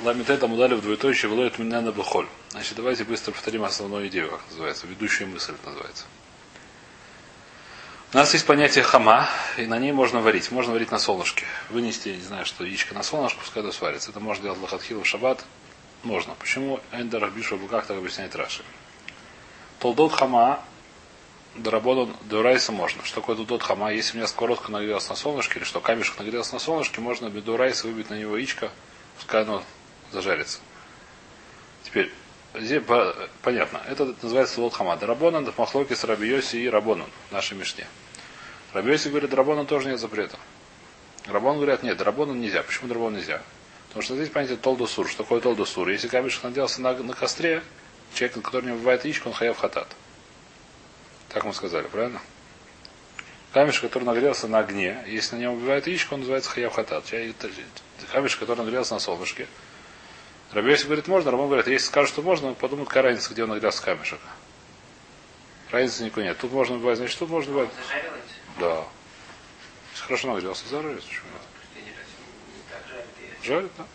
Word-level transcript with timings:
Ламитет 0.00 0.42
Амудали 0.42 0.74
в 0.74 0.82
двоеточие 0.82 1.30
влоет 1.30 1.58
меня 1.58 1.80
на 1.80 1.90
бухоль. 1.90 2.26
Значит, 2.50 2.76
давайте 2.76 3.04
быстро 3.04 3.32
повторим 3.32 3.64
основную 3.64 4.06
идею, 4.08 4.30
как 4.30 4.40
называется. 4.50 4.86
Ведущая 4.86 5.26
мысль 5.26 5.54
называется. 5.64 6.04
У 8.12 8.16
нас 8.16 8.32
есть 8.32 8.46
понятие 8.46 8.84
хама, 8.84 9.28
и 9.58 9.66
на 9.66 9.78
ней 9.78 9.92
можно 9.92 10.20
варить. 10.20 10.50
Можно 10.50 10.72
варить 10.72 10.90
на 10.90 10.98
солнышке. 10.98 11.44
Вынести, 11.68 12.10
не 12.10 12.22
знаю, 12.22 12.46
что 12.46 12.64
яичко 12.64 12.94
на 12.94 13.02
солнышко, 13.02 13.40
пускай 13.40 13.62
это 13.62 13.72
сварится. 13.72 14.10
Это 14.10 14.20
можно 14.20 14.44
делать 14.44 14.60
лохатхил 14.60 15.02
в 15.02 15.06
шаббат. 15.06 15.44
Можно. 16.04 16.34
Почему 16.38 16.80
Эндер 16.92 17.28
Бишу 17.30 17.58
как 17.68 17.86
так 17.86 17.98
объясняет 17.98 18.34
Раши? 18.36 18.62
Толдот 19.80 20.12
хама 20.12 20.62
Дарабодан 21.56 22.14
Дурайса 22.22 22.72
можно. 22.72 23.04
Что 23.04 23.16
такое 23.16 23.36
тут 23.36 23.62
хама? 23.62 23.92
Если 23.92 24.14
у 24.14 24.16
меня 24.18 24.26
сковородка 24.28 24.70
нагрелась 24.70 25.08
на 25.08 25.16
солнышке, 25.16 25.58
или 25.58 25.64
что 25.64 25.80
камешек 25.80 26.18
нагрелся 26.18 26.54
на 26.54 26.60
солнышке, 26.60 27.00
можно 27.00 27.28
без 27.28 27.42
Дурайса 27.42 27.88
выбить 27.88 28.10
на 28.10 28.14
него 28.14 28.36
яичко, 28.36 28.70
пускай 29.18 29.42
оно 29.42 29.62
зажарится. 30.12 30.60
Теперь, 31.84 32.10
здесь 32.54 32.82
понятно. 33.42 33.82
Это 33.88 34.14
называется 34.22 34.60
лот 34.60 34.74
хама. 34.74 34.96
Дарабонан, 34.96 35.52
махлоки 35.56 35.94
с 35.94 36.04
Рабиоси 36.04 36.56
и 36.56 36.68
Рабонан 36.68 37.08
в 37.28 37.32
нашей 37.32 37.56
Мишне. 37.56 37.86
Рабиоси 38.72 39.08
говорит, 39.08 39.34
Рабонан 39.34 39.66
тоже 39.66 39.88
нет 39.88 40.00
запрета. 40.00 40.38
Рабон 41.26 41.56
говорят, 41.56 41.82
нет, 41.82 42.00
Рабонан 42.00 42.40
нельзя. 42.40 42.62
Почему 42.62 42.92
Рабон 42.92 43.14
нельзя? 43.14 43.42
Потому 43.88 44.02
что 44.02 44.16
здесь 44.16 44.28
понятие 44.28 44.56
толдосур. 44.56 45.08
Что 45.08 45.22
такое 45.22 45.40
толдосур? 45.40 45.88
Если 45.88 46.08
камешек 46.08 46.42
наделся 46.42 46.80
на, 46.80 46.94
на 46.94 47.14
костре, 47.14 47.62
человек, 48.14 48.42
который 48.42 48.66
не 48.66 48.72
бывает 48.72 49.04
яичко, 49.04 49.28
он 49.28 49.34
хаяв 49.34 49.58
хатат. 49.58 49.88
Так 51.28 51.44
мы 51.44 51.52
сказали, 51.52 51.86
правильно? 51.86 52.20
Камешек, 53.52 53.82
который 53.82 54.04
нагрелся 54.04 54.46
на 54.46 54.58
огне, 54.58 55.02
если 55.06 55.36
на 55.36 55.40
нем 55.40 55.54
убивает 55.54 55.86
яичко, 55.86 56.14
он 56.14 56.20
называется 56.20 56.50
хаяв 56.50 56.74
хатат. 56.74 57.04
Камешек, 58.12 58.40
который 58.40 58.58
нагрелся 58.58 58.94
на 58.94 59.00
солнышке. 59.00 59.46
Рабиоси 60.52 60.84
говорит, 60.84 61.08
можно, 61.08 61.30
Рамон 61.30 61.48
говорит, 61.48 61.66
если 61.66 61.86
скажут, 61.86 62.10
что 62.10 62.22
можно, 62.22 62.54
подумают, 62.54 62.88
какая 62.88 63.04
разница, 63.04 63.32
где 63.32 63.42
он 63.44 63.50
нагрелся 63.50 63.82
камешек. 63.82 64.20
Разницы 65.70 66.04
никакой 66.04 66.24
нет. 66.24 66.38
Тут 66.38 66.52
можно 66.52 66.76
убивать, 66.76 66.96
значит, 66.96 67.18
тут 67.18 67.28
можно 67.28 67.52
убивать. 67.52 67.70
Да. 68.58 68.84
Если 69.92 70.04
хорошо 70.04 70.32
нагрелся. 70.32 70.64
Почему 70.64 70.82
нет? 70.90 71.02
Жарит, 73.42 73.70
да. 73.76 73.86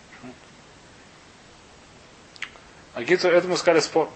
А 2.94 3.03
Гиту, 3.03 3.28
это 3.28 3.47
мы 3.47 3.58
сказали 3.58 3.80
спор. 3.80 4.09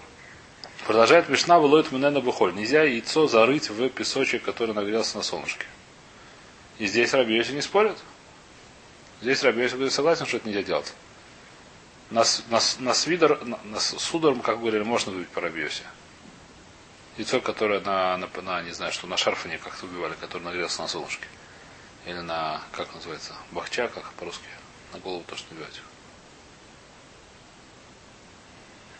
Продолжает 0.86 1.28
Мишна 1.28 1.58
вылоит 1.58 1.90
на 1.92 2.20
бухоль. 2.20 2.54
Нельзя 2.54 2.82
яйцо 2.82 3.26
зарыть 3.26 3.68
в 3.68 3.88
песочек, 3.90 4.42
который 4.42 4.74
нагрелся 4.74 5.16
на 5.16 5.22
солнышке. 5.22 5.66
И 6.78 6.86
здесь 6.86 7.12
Рабиоси 7.12 7.52
не 7.52 7.60
спорят. 7.60 7.98
Здесь 9.20 9.42
Рабиоси 9.42 9.74
будет 9.74 9.92
согласен, 9.92 10.26
что 10.26 10.36
это 10.36 10.48
нельзя 10.48 10.62
делать. 10.62 10.94
На, 12.10 12.24
на, 12.48 12.60
на, 12.78 12.94
свидер, 12.94 13.44
на, 13.44 13.58
на 13.64 13.80
сударом, 13.80 14.40
как 14.40 14.60
говорили, 14.60 14.82
можно 14.82 15.12
выбить 15.12 15.28
по 15.28 15.40
Рабиосе. 15.40 15.82
Яйцо, 17.18 17.40
которое 17.40 17.80
на, 17.80 18.16
на, 18.16 18.28
на, 18.42 18.62
не 18.62 18.70
знаю, 18.70 18.92
что 18.92 19.06
на 19.08 19.16
шарфане 19.16 19.58
как-то 19.58 19.86
убивали, 19.86 20.14
которое 20.20 20.44
нагрелся 20.44 20.82
на 20.82 20.88
солнышке. 20.88 21.26
Или 22.06 22.20
на, 22.20 22.62
как 22.72 22.94
называется, 22.94 23.34
бахча, 23.50 23.88
как 23.88 24.04
по-русски. 24.12 24.46
На 24.92 25.00
голову 25.00 25.24
то, 25.26 25.36
что 25.36 25.52
убивать. 25.52 25.82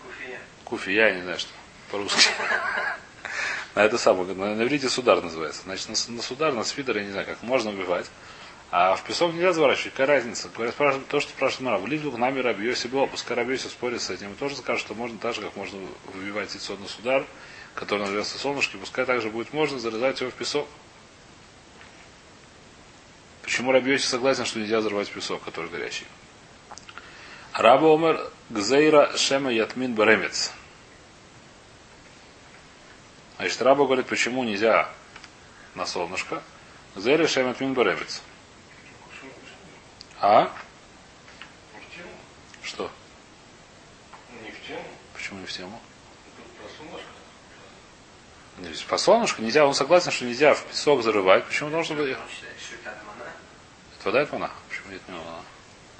Куфия. 0.02 0.40
Куфия, 0.64 1.08
я 1.08 1.14
не 1.14 1.22
знаю, 1.22 1.38
что 1.38 1.50
по-русски. 1.90 2.30
На 3.74 3.80
это 3.84 3.98
самое, 3.98 4.34
на, 4.34 4.62
иврите 4.62 4.88
судар 4.88 5.22
называется. 5.22 5.62
Значит, 5.62 5.88
на, 6.08 6.22
судар, 6.22 6.52
на 6.52 6.64
свидер, 6.64 6.96
я 6.96 7.04
не 7.04 7.10
знаю, 7.12 7.26
как 7.26 7.42
можно 7.42 7.70
убивать. 7.70 8.06
А 8.70 8.96
в 8.96 9.04
песок 9.04 9.32
нельзя 9.32 9.52
заворачивать. 9.52 9.92
Какая 9.92 10.06
разница? 10.06 10.48
Говорят, 10.54 10.74
то, 11.08 11.20
что 11.20 11.30
спрашивает 11.30 11.60
Мара. 11.60 11.78
Вливлю 11.78 12.10
в 12.10 12.18
нами 12.18 12.40
Рабиоси 12.40 12.86
было. 12.88 13.06
Пускай 13.06 13.36
Рабиоси 13.36 13.68
спорит 13.68 14.02
с 14.02 14.10
этим. 14.10 14.32
И 14.32 14.34
тоже 14.34 14.56
скажет, 14.56 14.82
что 14.82 14.94
можно 14.94 15.16
так 15.18 15.34
же, 15.34 15.40
как 15.40 15.56
можно 15.56 15.78
выбивать 16.12 16.52
яйцо 16.52 16.76
на 16.76 16.86
судар, 16.86 17.24
который 17.74 18.04
нагрелся 18.04 18.38
солнышке, 18.38 18.76
пускай 18.76 19.06
также 19.06 19.30
будет 19.30 19.52
можно 19.52 19.78
зарезать 19.78 20.20
его 20.20 20.30
в 20.30 20.34
песок. 20.34 20.68
Почему 23.42 23.72
Рабиоси 23.72 24.06
согласен, 24.06 24.44
что 24.44 24.58
нельзя 24.58 24.80
взорвать 24.80 25.10
песок, 25.10 25.42
который 25.42 25.70
горячий? 25.70 26.04
Раба 27.54 27.94
Омер 27.94 28.30
Гзейра 28.50 29.16
Шема 29.16 29.50
Ятмин 29.50 29.94
Баремец. 29.94 30.52
Значит, 33.38 33.62
Раба 33.62 33.84
говорит, 33.84 34.06
почему 34.06 34.42
нельзя 34.42 34.88
на 35.76 35.86
солнышко. 35.86 36.42
Зери 36.96 37.26
шемет 37.26 37.60
мин 37.60 37.72
боревец. 37.72 38.20
А? 40.20 40.52
Что? 42.64 42.90
Не 44.42 44.50
в 44.50 44.66
тему. 44.66 44.82
Почему 45.14 45.38
не 45.38 45.46
в 45.46 45.52
тему? 45.52 45.80
По 48.88 48.98
солнышку 48.98 49.40
нельзя, 49.40 49.64
он 49.64 49.74
согласен, 49.74 50.10
что 50.10 50.24
нельзя 50.24 50.54
в 50.54 50.64
песок 50.64 51.04
зарывать. 51.04 51.44
Почему 51.46 51.70
должен 51.70 51.96
быть? 51.96 52.10
Это 52.10 54.04
вода 54.04 54.22
от 54.22 54.32
мана. 54.32 54.50
Почему 54.68 54.90
нет 54.90 55.02
мана? 55.06 55.22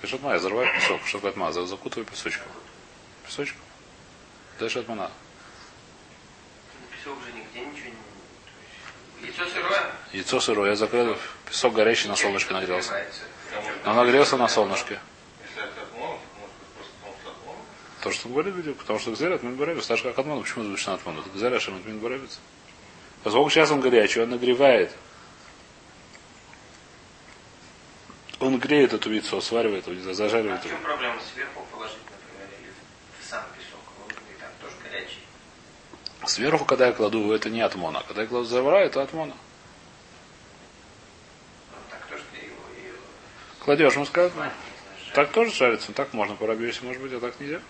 От 0.03 0.23
мана, 0.23 0.35
я 0.35 0.41
зарываю 0.41 0.75
песок. 0.75 1.01
Что 1.07 1.19
такое 1.19 1.31
от 1.31 1.37
мана? 1.37 1.53
Закутываю 1.53 2.05
песочком. 2.05 2.49
Песочком? 3.25 3.61
Дальше 4.59 4.81
от 4.81 4.89
мана 4.89 5.13
все 7.09 7.17
уже 7.17 7.33
нигде 7.33 7.61
ничего 7.61 7.89
не... 7.89 9.27
Яйцо 9.27 9.45
сырое? 9.47 9.93
Яйцо 10.13 10.41
сырое. 10.41 10.71
Я 10.71 10.77
закрыл. 10.77 11.17
Песок 11.47 11.75
горячий 11.75 12.09
на 12.09 12.17
солнышке 12.17 12.53
нагрелся. 12.53 13.07
Но 13.85 13.95
нагрелся 13.95 14.37
на 14.37 14.49
солнышке. 14.49 15.01
То, 18.03 18.13
что 18.13 18.29
он 18.29 18.35
говорит, 18.35 18.55
видео, 18.55 18.75
потому 18.75 18.99
что 19.01 19.11
Гзер 19.11 19.33
от 19.33 19.43
Минбаревец, 19.43 19.87
так 19.87 19.99
же 19.99 20.05
как 20.05 20.19
Атман, 20.19 20.41
почему 20.41 20.65
звучит 20.65 20.89
Атман? 20.89 21.19
Это 21.19 21.29
Гзер 21.31 21.53
от 21.53 21.85
Минбаревец. 21.85 22.39
Поскольку 23.25 23.51
сейчас 23.51 23.71
он 23.73 23.81
горячий, 23.81 24.21
он 24.21 24.31
нагревает. 24.31 24.93
Он 28.39 28.61
греет 28.61 28.93
эту 28.93 29.11
яйцо, 29.13 29.41
сваривает 29.41 29.89
его, 29.89 30.13
зажаривает 30.13 30.65
его. 30.65 30.75
А 30.75 30.77
в 30.77 30.81
чем 30.81 30.83
проблема 30.85 31.21
сверху 31.35 31.67
положить? 31.73 31.99
Сверху, 36.29 36.67
когда 36.67 36.89
я 36.89 36.93
кладу, 36.93 37.33
это 37.33 37.49
не 37.49 37.63
атмона. 37.63 38.03
Когда 38.07 38.23
я 38.23 38.29
кладу 38.29 38.45
завара, 38.45 38.85
это 38.85 39.03
атмона. 39.03 39.35
Кладешь, 43.61 43.95
скажет, 44.07 44.33
ну, 44.37 44.45
так 45.15 45.31
тоже 45.33 45.53
жарится, 45.53 45.93
так 45.93 46.13
можно 46.13 46.35
по 46.37 46.47
рабиосе, 46.47 46.81
может 46.85 47.03
быть, 47.03 47.13
а 47.15 47.21
так 47.21 47.41
нельзя. 47.41 47.61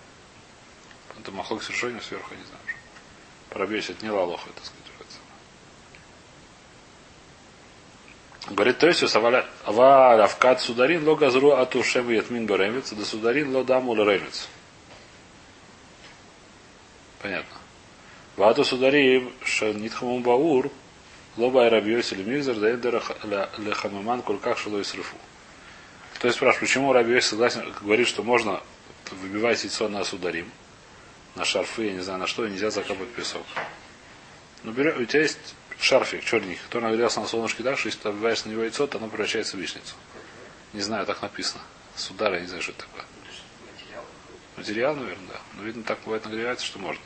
Это 1.19 1.31
махлок 1.31 1.63
совершенно 1.63 2.01
сверху, 2.01 2.35
не 2.35 2.43
знаю. 2.43 2.63
По 3.51 3.61
рабиосе 3.61 3.93
это 3.93 4.05
не 4.05 4.11
лалоха, 4.11 4.51
это 4.51 4.67
сказать. 4.67 4.79
Говорит, 8.51 8.79
то 8.79 8.87
есть, 8.87 9.03
ава 9.15 10.25
авкат 10.25 10.61
сударин 10.61 11.07
ло 11.07 11.17
газру 11.17 11.53
ату 11.53 11.85
шевы 11.85 12.15
ятмин 12.15 12.47
баремец, 12.47 12.91
да 12.91 13.05
сударин 13.05 13.55
ло 13.55 13.63
даму. 13.63 13.95
Понятно. 17.21 17.59
Ваду 18.38 18.65
судари 18.65 19.28
нитхамум 19.75 20.22
баур, 20.22 20.71
лоба 21.37 21.66
и 21.66 21.71
рабиоси 21.71 22.15
лемигзер, 22.15 22.54
да 23.25 23.50
лехамаман 23.59 24.22
кульках 24.22 24.59
шелой 24.59 24.84
срыфу. 24.84 25.16
То 26.21 26.28
есть 26.28 26.37
спрашивает, 26.37 26.69
почему 26.69 26.93
Рабиоси 26.93 27.31
согласен, 27.31 27.75
говорит, 27.82 28.06
что 28.06 28.22
можно 28.22 28.60
выбивать 29.10 29.65
яйцо 29.65 29.88
на 29.88 30.04
сударим, 30.04 30.48
на 31.34 31.44
шарфы, 31.44 31.87
я 31.87 31.93
не 31.94 32.00
знаю 32.00 32.21
на 32.21 32.27
что, 32.28 32.47
и 32.47 32.50
нельзя 32.50 32.71
закапать 32.71 33.09
песок. 33.09 33.43
Ну, 34.62 34.71
у 34.71 35.04
тебя 35.04 35.21
есть 35.21 35.56
шарфик 35.81 36.25
черненький, 36.25 36.60
который 36.65 36.91
нагрелся 36.91 37.21
на 37.21 37.27
солнышке 37.27 37.65
так, 37.65 37.77
что 37.77 37.88
если 37.88 38.00
ты 38.03 38.10
выбиваешь 38.10 38.44
на 38.44 38.50
него 38.50 38.62
яйцо, 38.62 38.87
то 38.87 38.98
оно 38.98 39.09
превращается 39.09 39.56
в 39.56 39.60
вишницу. 39.60 39.97
Не 40.75 40.81
знаю, 40.81 41.06
так 41.06 41.22
написано. 41.22 41.62
Судар, 41.97 42.34
я 42.34 42.41
не 42.41 42.47
знаю, 42.47 42.62
что 42.62 42.71
это 42.71 42.83
такое. 42.83 43.04
Материал, 44.57 44.95
наверное, 44.95 45.27
да. 45.27 45.41
Но 45.57 45.65
видно, 45.65 45.83
так 45.83 45.98
бывает 46.04 46.24
нагревается, 46.24 46.65
что 46.65 46.78
можно. 46.78 47.03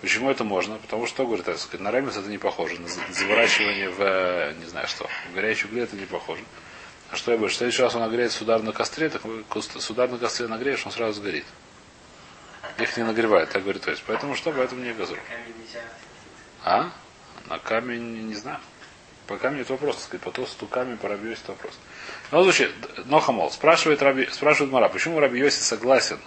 Почему 0.00 0.30
это 0.30 0.44
можно? 0.44 0.76
Потому 0.76 1.06
что, 1.06 1.26
говорит, 1.26 1.44
так 1.44 1.58
сказать, 1.58 1.80
на 1.80 1.90
ремес 1.90 2.16
это 2.16 2.28
не 2.28 2.38
похоже. 2.38 2.80
На 2.80 2.88
заворачивание 2.88 3.90
в, 3.90 4.00
э, 4.00 4.54
не 4.58 4.66
знаю 4.66 4.86
что, 4.86 5.08
в 5.30 5.34
горячую 5.34 5.70
угле 5.70 5.82
это 5.84 5.96
не 5.96 6.06
похоже. 6.06 6.42
А 7.10 7.16
что 7.16 7.32
я 7.32 7.38
больше? 7.38 7.56
В 7.56 7.58
следующий 7.58 7.82
раз 7.82 7.94
он 7.94 8.02
нагреет 8.02 8.30
судар 8.30 8.62
на 8.62 8.72
костре, 8.72 9.08
так 9.08 9.22
судар 9.78 10.08
на 10.08 10.18
костре 10.18 10.46
нагреешь, 10.46 10.84
он 10.86 10.92
сразу 10.92 11.20
сгорит. 11.20 11.46
Их 12.78 12.96
не 12.96 13.02
нагревает, 13.02 13.50
так 13.50 13.62
говорит, 13.62 13.82
то 13.82 13.90
есть. 13.90 14.04
Поэтому 14.06 14.36
что? 14.36 14.52
Поэтому 14.52 14.82
не 14.82 14.92
газу. 14.92 15.16
А? 16.64 16.90
На 17.46 17.58
камень, 17.58 18.28
не 18.28 18.34
знаю. 18.34 18.60
По 19.26 19.36
камню 19.36 19.62
это 19.62 19.72
вопрос, 19.72 19.96
так 19.96 20.04
сказать, 20.04 20.22
по 20.22 20.30
толсту 20.30 20.66
камень, 20.66 20.96
по 20.96 21.08
рабиосе 21.08 21.40
это 21.42 21.52
вопрос. 21.52 21.74
Но, 22.30 22.42
случае, 22.42 22.70
Нохамол 23.04 23.50
спрашивает, 23.50 24.00
Раби, 24.00 24.26
спрашивает 24.30 24.72
Мара, 24.72 24.88
почему 24.88 25.20
Раби 25.20 25.38
Йоси 25.38 25.60
согласен 25.60 26.18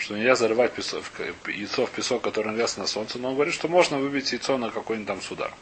что 0.00 0.16
нельзя 0.16 0.34
зарывать 0.34 0.72
песок, 0.72 1.04
яйцо 1.46 1.86
в 1.86 1.90
песок, 1.90 2.22
который 2.22 2.48
нагрелся 2.48 2.80
на 2.80 2.86
солнце, 2.86 3.18
но 3.18 3.28
он 3.28 3.34
говорит, 3.34 3.54
что 3.54 3.68
можно 3.68 3.98
выбить 3.98 4.32
яйцо 4.32 4.58
на 4.58 4.70
какой-нибудь 4.70 5.06
там 5.08 5.22
судар. 5.22 5.52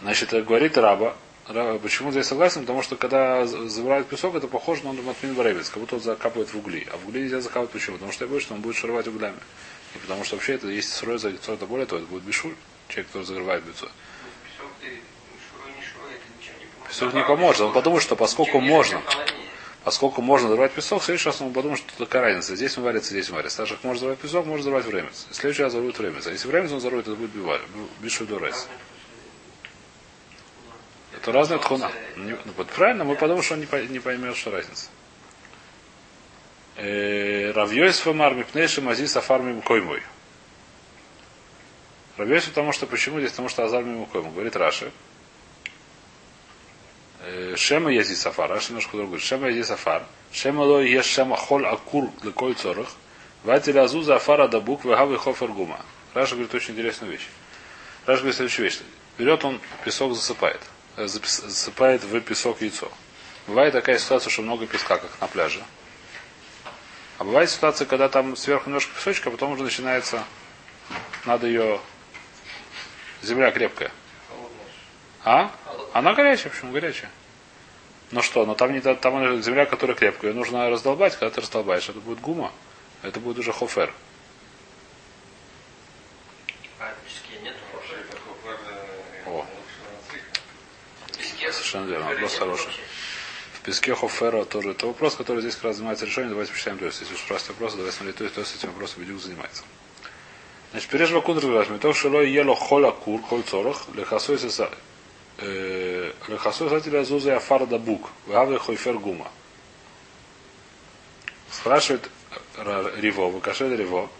Значит, 0.00 0.30
говорит 0.44 0.76
раба, 0.76 1.16
Ра- 1.48 1.78
Почему 1.78 2.10
здесь 2.10 2.26
согласен? 2.26 2.62
Потому 2.62 2.82
что 2.82 2.96
когда 2.96 3.46
забирают 3.46 4.08
песок, 4.08 4.34
это 4.34 4.48
похоже 4.48 4.84
на 4.84 4.92
матмин 4.92 5.34
баревец, 5.34 5.68
как 5.68 5.80
будто 5.80 5.96
он 5.96 6.02
закапывает 6.02 6.52
в 6.52 6.58
угли. 6.58 6.86
А 6.90 6.96
в 6.96 7.08
угли 7.08 7.20
нельзя 7.20 7.40
закапывать 7.40 7.70
почему? 7.70 7.96
Потому 7.96 8.12
что 8.12 8.24
я 8.24 8.30
боюсь, 8.30 8.44
что 8.44 8.54
он 8.54 8.60
будет 8.60 8.76
шаровать 8.76 9.06
углями. 9.08 9.36
И 9.94 9.98
потому 9.98 10.24
что 10.24 10.36
вообще 10.36 10.54
это, 10.54 10.68
если 10.68 10.90
сырое 10.90 11.18
яйцо, 11.18 11.52
это 11.52 11.66
более 11.66 11.86
того, 11.86 12.00
это 12.00 12.10
будет 12.10 12.22
бешуль, 12.22 12.54
человек, 12.88 13.08
который 13.08 13.24
закрывает 13.24 13.64
яйцо. 13.66 13.88
Песок 16.88 17.12
не 17.12 17.22
поможет. 17.24 17.60
Он 17.62 17.72
подумает, 17.72 18.02
что 18.02 18.16
поскольку 18.16 18.60
можно. 18.60 19.02
Поскольку 19.84 20.22
можно 20.22 20.48
взорвать 20.48 20.72
песок, 20.72 21.02
в 21.02 21.04
следующий 21.04 21.28
раз 21.28 21.40
он 21.40 21.52
подумает, 21.52 21.78
что 21.78 22.04
такая 22.04 22.22
разница. 22.22 22.56
Здесь 22.56 22.76
он 22.78 22.84
варится, 22.84 23.10
здесь 23.10 23.28
варится. 23.30 23.58
Так 23.58 23.68
как 23.68 23.84
можно 23.84 23.98
взорвать 23.98 24.18
песок, 24.18 24.46
можно 24.46 24.62
взорвать 24.62 24.86
времец. 24.86 25.26
В 25.30 25.34
следующий 25.34 25.62
раз 25.62 25.72
взорвет 25.72 25.98
времец. 25.98 26.26
А 26.26 26.30
если 26.30 26.48
времец 26.48 26.72
он 26.72 26.78
взорвет, 26.78 27.06
это 27.06 27.16
будет 27.16 27.30
бишуль 28.00 28.26
дурайс. 28.26 28.66
Это 31.12 31.32
разная 31.32 31.58
тхуна. 31.58 31.90
Ну, 32.16 32.36
вот 32.56 32.66
правильно, 32.68 33.04
мы 33.04 33.14
подумаем, 33.14 33.42
что 33.42 33.54
он 33.54 33.60
не, 33.60 33.66
по- 33.66 34.00
поймет, 34.00 34.36
что 34.36 34.50
разница. 34.50 34.88
Э, 36.76 37.52
רב 37.52 37.98
יוסף 37.98 38.34
אמר 38.34 38.80
מפני 38.82 39.06
שמזיז 39.06 39.42
עפר 39.42 39.62
ממקומו. 39.62 40.02
Рав 42.16 42.25
Йосеф, 42.25 42.44
потому 42.46 42.72
что 42.72 42.86
почему 42.86 43.20
здесь? 43.20 43.30
Потому 43.30 43.48
что 43.48 43.64
עפר 43.64 43.84
ממקומו. 43.84 44.32
Говорит 44.32 44.56
Раши. 44.56 44.90
Э, 47.26 47.54
שמא 47.56 47.90
יזיז 47.90 48.14
עפר. 48.14 48.50
Раши 48.50 48.68
немножко 48.68 48.96
другой. 48.96 49.18
שמא 49.18 49.48
יזיז 49.48 49.62
עפר. 49.62 50.04
שמא 50.32 50.62
לא 50.62 50.80
יהא 50.80 51.06
שם 51.06 51.36
חול 51.36 51.66
עקור 51.66 52.10
לכל 52.22 52.54
הצורך. 52.54 52.88
ואתי 53.44 53.70
לאזוזי 53.70 54.16
עפר 54.16 54.46
הדבוק 54.48 54.84
ויהא 54.84 55.18
חופר 55.18 55.48
גומא. 55.48 55.80
Раши 56.12 56.34
говорит 56.34 56.54
очень 56.54 56.74
интересную 56.74 57.12
вещь. 57.12 57.28
Раши 58.06 58.20
говорит 58.20 58.36
следующую 58.36 58.64
вещь. 58.66 58.80
Берет 59.16 59.44
он, 59.44 59.60
песок 59.84 60.14
засыпает. 60.14 60.60
Э, 60.96 61.06
Засыпает 61.06 62.04
в 62.04 62.20
песок 62.20 62.60
яйцо. 62.60 62.90
Бывает 63.46 63.72
такая 63.72 63.98
ситуация, 63.98 64.30
что 64.30 64.42
много 64.42 64.66
песка, 64.66 64.98
как 64.98 65.10
на 65.20 65.26
пляже. 65.26 65.62
А 67.18 67.24
бывает 67.24 67.48
ситуация, 67.48 67.86
когда 67.86 68.08
там 68.08 68.36
сверху 68.36 68.68
немножко 68.68 68.94
песочка, 68.94 69.28
а 69.28 69.32
потом 69.32 69.52
уже 69.52 69.62
начинается, 69.62 70.24
надо 71.26 71.46
ее, 71.46 71.80
земля 73.22 73.50
крепкая. 73.50 73.92
А? 75.24 75.50
Она 75.92 76.12
горячая, 76.12 76.52
почему 76.52 76.72
горячая? 76.72 77.10
Ну 78.10 78.22
что, 78.22 78.44
но 78.44 78.54
там 78.54 78.72
не 78.72 78.80
та- 78.80 78.94
там 78.94 79.42
земля, 79.42 79.64
которая 79.66 79.96
крепкая, 79.96 80.30
ее 80.32 80.36
нужно 80.36 80.68
раздолбать, 80.68 81.16
когда 81.16 81.34
ты 81.34 81.40
раздолбаешь, 81.40 81.88
это 81.88 81.98
будет 82.00 82.20
гума, 82.20 82.52
это 83.02 83.18
будет 83.20 83.38
уже 83.38 83.52
хофер. 83.52 83.92
Нет 87.42 87.56
О. 89.26 89.46
В 91.06 91.16
песке 91.16 91.52
Совершенно 91.52 91.86
верно, 91.86 92.06
вопрос 92.06 92.36
хороший. 92.36 92.70
В 93.54 93.60
песке 93.60 93.94
хофера 93.94 94.44
тоже. 94.44 94.70
Это 94.72 94.86
вопрос, 94.86 95.14
который 95.14 95.40
здесь 95.40 95.54
как 95.54 95.64
раз 95.64 95.76
занимается 95.76 96.04
решением. 96.04 96.30
Давайте 96.30 96.52
почитаем 96.52 96.78
то 96.78 96.84
есть. 96.84 97.00
Если 97.00 97.14
уж 97.14 97.20
спрашиваете 97.20 97.52
вопрос, 97.54 97.74
давайте 97.74 97.96
смотреть 97.96 98.16
то 98.16 98.24
есть, 98.24 98.34
то 98.34 98.40
есть 98.42 98.56
этим 98.56 98.70
вопросом 98.70 99.02
Бедюк 99.02 99.20
занимается. 99.20 99.62
Значит, 100.70 100.90
переж 100.90 101.10
вакун 101.10 101.36
разбираем. 101.36 101.78
То, 101.78 101.94
что 101.94 102.08
лой 102.08 102.30
ело 102.30 102.54
хола 102.54 102.90
кур, 102.90 103.22
холь 103.22 103.42
цорох, 103.42 103.86
лехасой 103.94 104.38
сеса 104.38 104.70
э, 104.70 104.76
лехасой 105.38 106.68
сатиля 106.68 107.04
зуза 107.04 107.36
афар 107.36 107.66
да 107.66 107.78
бук, 107.78 108.10
ваве 108.26 108.58
хойфер 108.58 108.98
гума. 108.98 109.30
Спрашивает 111.50 112.10
Ра- 112.56 113.00
Риво, 113.00 113.28
выкашет 113.28 113.78
Риво, 113.78 114.10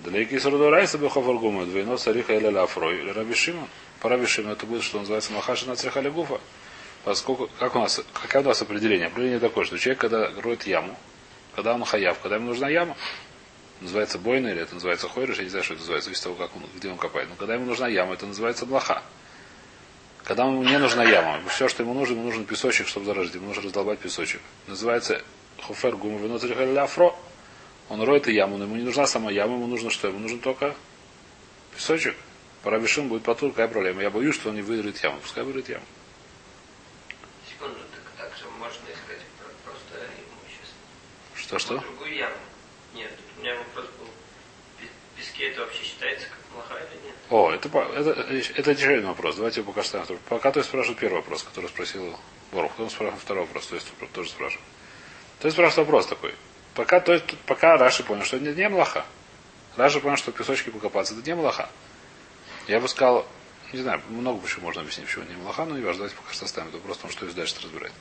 Далеки 0.00 0.38
сроду 0.38 0.70
райса 0.70 0.98
бы 0.98 1.08
хофер 1.08 1.34
гума, 1.34 1.64
двойно 1.64 1.96
цариха 1.96 2.34
или 2.34 2.46
лафрой, 2.46 3.12
Раби 3.12 3.34
Шимон. 3.34 3.68
По 4.00 4.08
Раби 4.08 4.26
Шимону 4.26 4.54
это 4.54 4.66
будет, 4.66 4.82
что 4.82 4.98
называется 4.98 5.32
махаши 5.32 5.66
на 5.66 5.76
цеха 5.76 6.02
гуфа. 6.10 6.40
Поскольку, 7.04 7.48
как 7.58 7.76
у 7.76 7.80
нас, 7.80 8.02
какое 8.12 8.42
у 8.42 8.46
нас 8.46 8.60
определение? 8.60 9.06
Определение 9.06 9.38
такое, 9.40 9.64
что 9.64 9.78
человек, 9.78 10.00
когда 10.00 10.30
роет 10.42 10.66
яму, 10.66 10.96
когда 11.54 11.74
он 11.74 11.84
хаяв, 11.84 12.18
когда 12.18 12.36
ему 12.36 12.48
нужна 12.48 12.68
яма, 12.68 12.96
называется 13.80 14.18
бойна 14.18 14.50
или 14.50 14.60
это 14.62 14.74
называется 14.74 15.08
хойрыш, 15.08 15.38
я 15.38 15.44
не 15.44 15.50
знаю, 15.50 15.64
что 15.64 15.74
это 15.74 15.82
называется, 15.82 16.06
зависит 16.06 16.26
от 16.26 16.36
того, 16.36 16.48
как 16.48 16.56
он, 16.56 16.62
где 16.74 16.88
он 16.88 16.96
копает. 16.96 17.28
Но 17.28 17.36
когда 17.36 17.54
ему 17.54 17.66
нужна 17.66 17.88
яма, 17.88 18.14
это 18.14 18.26
называется 18.26 18.66
блоха. 18.66 19.02
Когда 20.24 20.46
ему 20.46 20.62
не 20.62 20.78
нужна 20.78 21.04
яма, 21.04 21.38
все, 21.50 21.68
что 21.68 21.82
ему 21.82 21.92
нужно, 21.92 22.14
ему 22.14 22.24
нужен 22.24 22.46
песочек, 22.46 22.88
чтобы 22.88 23.04
заражить, 23.04 23.34
ему 23.34 23.48
нужно 23.48 23.64
раздолбать 23.64 23.98
песочек. 23.98 24.40
Называется 24.66 25.22
вино 25.68 26.82
афро. 26.82 27.14
Он 27.90 28.02
роет 28.02 28.26
яму, 28.26 28.56
но 28.56 28.64
ему 28.64 28.76
не 28.76 28.82
нужна 28.82 29.06
сама 29.06 29.30
яма, 29.30 29.54
ему 29.54 29.66
нужно 29.66 29.90
что? 29.90 30.08
Ему 30.08 30.20
нужен 30.20 30.40
только 30.40 30.74
песочек. 31.74 32.16
Пора 32.62 32.76
Паравишин 32.78 33.08
будет 33.08 33.22
потур, 33.24 33.50
какая 33.50 33.68
проблема? 33.68 34.00
Я 34.00 34.08
боюсь, 34.08 34.34
что 34.34 34.48
он 34.48 34.54
не 34.54 34.62
вырыт 34.62 35.02
яму. 35.04 35.20
Пускай 35.20 35.44
вырыт 35.44 35.68
яму. 35.68 35.84
Секунду, 37.46 37.76
так, 37.92 38.30
так 38.30 38.38
же 38.38 38.46
можно 38.58 38.84
искать 38.86 39.20
про- 39.38 39.70
просто 39.70 39.98
имущество. 39.98 40.78
Что, 41.34 41.58
что? 41.58 41.78
Другую 41.78 42.16
яму. 42.16 42.36
Нет, 42.94 43.12
у 43.36 43.42
меня 43.42 43.54
вопрос 43.56 43.84
был. 43.98 44.08
В 44.78 45.18
песке 45.18 45.50
это 45.50 45.60
вообще 45.60 45.84
считается 45.84 46.26
как 46.28 46.38
О, 47.30 47.50
это, 47.50 47.68
это, 47.68 48.10
это 48.54 48.70
отдельный 48.70 49.06
вопрос. 49.06 49.36
Давайте 49.36 49.62
пока 49.62 49.82
второй. 49.82 50.18
Пока 50.28 50.52
то 50.52 50.60
есть 50.60 50.68
спрашивает 50.68 50.98
первый 50.98 51.16
вопрос, 51.16 51.42
который 51.42 51.68
спросил 51.68 52.16
Борух. 52.52 52.72
Потом 52.72 52.90
спрашивает 52.90 53.22
второй 53.22 53.44
вопрос, 53.44 53.66
то 53.66 53.74
есть 53.74 53.88
тоже 54.12 54.28
спрашивает. 54.28 54.64
То 55.40 55.48
есть 55.48 55.56
спрашивает 55.56 55.88
вопрос 55.88 56.06
такой. 56.06 56.34
Пока, 56.74 57.00
то 57.00 57.12
есть, 57.12 57.24
пока 57.46 57.76
Раши 57.76 58.02
понял, 58.02 58.24
что 58.24 58.36
это 58.36 58.52
не, 58.52 58.68
млаха. 58.68 59.04
Раши 59.76 60.00
понял, 60.00 60.16
что 60.16 60.32
в 60.32 60.34
песочке 60.34 60.70
покопаться, 60.70 61.14
это 61.14 61.26
не 61.26 61.34
млаха. 61.34 61.68
Я 62.68 62.80
бы 62.80 62.88
сказал, 62.88 63.26
не 63.72 63.80
знаю, 63.80 64.00
много 64.08 64.40
почему 64.40 64.66
можно 64.66 64.82
объяснить, 64.82 65.06
почему 65.06 65.24
не 65.24 65.36
млаха, 65.36 65.64
но 65.64 65.76
не 65.76 65.84
важно, 65.84 65.98
давайте 65.98 66.16
пока 66.16 66.32
что 66.32 66.44
оставим 66.44 66.68
это 66.68 66.78
вопрос, 66.78 66.98
потому 66.98 67.12
что 67.12 67.24
есть 67.24 67.36
дальше 67.36 67.56
разбирать. 67.62 67.92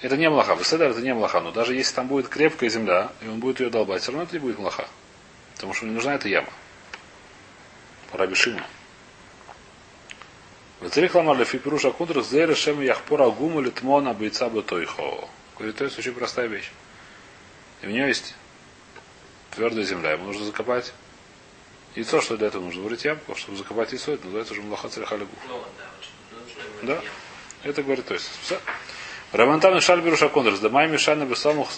Это 0.00 0.16
не 0.16 0.30
млаха. 0.30 0.56
Беседер 0.56 0.90
это 0.90 1.00
не 1.00 1.12
млаха, 1.12 1.40
но 1.40 1.50
даже 1.52 1.74
если 1.74 1.94
там 1.94 2.08
будет 2.08 2.28
крепкая 2.28 2.70
земля, 2.70 3.12
и 3.20 3.28
он 3.28 3.38
будет 3.38 3.60
ее 3.60 3.70
долбать, 3.70 4.02
все 4.02 4.12
равно 4.12 4.24
это 4.24 4.34
не 4.34 4.38
будет 4.38 4.58
млаха. 4.58 4.88
Потому 5.54 5.74
что 5.74 5.86
не 5.86 5.92
нужна 5.92 6.14
эта 6.14 6.28
яма. 6.28 6.48
Раби 8.12 8.34
Шима. 8.34 8.66
Вецерих 10.80 11.14
ламар 11.14 11.36
лефи 11.38 11.58
пируша 11.58 11.90
кундрах 11.90 12.24
зейра 12.24 12.54
шем 12.54 12.80
яхпора 12.80 13.30
гуму 13.30 13.60
литмона 13.60 14.14
бойца 14.14 14.48
бетойхо. 14.48 15.28
Говорит, 15.56 15.76
то 15.76 15.84
есть 15.84 15.98
очень 15.98 16.12
простая 16.12 16.46
вещь. 16.46 16.70
И 17.82 17.86
у 17.86 17.90
нее 17.90 18.08
есть 18.08 18.34
твердая 19.50 19.84
земля, 19.84 20.12
ему 20.12 20.24
нужно 20.26 20.44
закопать 20.44 20.92
яйцо, 21.96 22.20
что 22.20 22.36
для 22.36 22.46
этого 22.46 22.62
нужно 22.62 22.82
вырыть 22.82 23.04
ямку, 23.04 23.34
чтобы 23.34 23.58
закопать 23.58 23.92
яйцо, 23.92 24.12
это 24.12 24.24
называется 24.24 24.52
уже 24.54 24.62
млаха 24.62 24.88
царихалигу. 24.88 25.30
Ну, 25.48 25.64
да. 26.82 27.02
Это 27.62 27.82
говорит, 27.82 28.06
то 28.06 28.14
есть, 28.14 28.30
все. 28.42 28.60
Рамантан 29.32 29.76
и 29.76 29.80
Шаль 29.80 30.00
Беруша 30.00 30.28
Кондрас, 30.28 30.60
да 30.60 30.68
май 30.70 30.88
Мишана 30.88 31.24
Бесамух, 31.24 31.70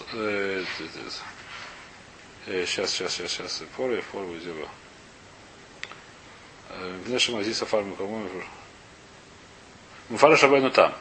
сейчас, 2.46 2.90
сейчас, 2.90 3.12
сейчас, 3.12 3.32
сейчас, 3.32 3.62
форы, 3.76 4.02
форы, 4.02 4.38
зеба. 4.38 4.66
В 4.66 4.81
нашем 7.06 7.36
Ази 7.36 7.52
Сафар 7.52 7.84
Мукамой. 7.84 8.28
Муфара 10.08 10.36
Шабайну 10.36 10.70
там. 10.70 10.94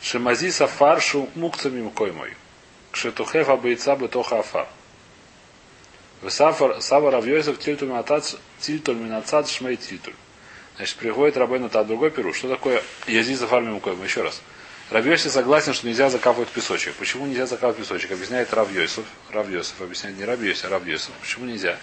Шемази 0.00 0.50
Сафар 0.50 1.00
шу 1.00 1.28
мукцами 1.34 1.82
мукой 1.82 2.12
мой. 2.12 2.34
Кшетухев 2.92 3.48
абайца 3.48 3.96
бетоха 3.96 4.40
афар. 4.40 4.68
Сафар 6.28 6.80
Сава 6.80 7.10
Равьёсов 7.10 7.58
тильтуль 7.58 7.88
минацад 7.88 8.38
тильтуль 8.60 8.96
минацад 8.96 9.48
шмей 9.48 9.76
тильтуль. 9.76 10.14
Значит, 10.76 10.96
приходит 10.96 11.36
Рабейну 11.36 11.68
Тат 11.68 11.86
другой 11.86 12.10
перу. 12.10 12.32
Что 12.32 12.48
такое 12.48 12.82
Язи 13.06 13.34
Сафар 13.34 13.62
Мимукой? 13.62 13.94
Еще 14.02 14.22
раз. 14.22 14.40
Равьёсов 14.90 15.32
согласен, 15.32 15.74
что 15.74 15.86
нельзя 15.86 16.08
закапывать 16.10 16.48
песочек. 16.48 16.94
Почему 16.94 17.26
нельзя 17.26 17.46
закапывать 17.46 17.78
песочек? 17.78 18.12
Объясняет 18.12 18.52
Равьёсов. 18.54 19.04
Равьёсов 19.30 19.80
объясняет 19.80 20.16
не 20.16 20.24
Равьёсов, 20.24 20.66
а 20.66 20.68
Равьёсов. 20.70 21.12
Почему 21.20 21.46
нельзя? 21.46 21.78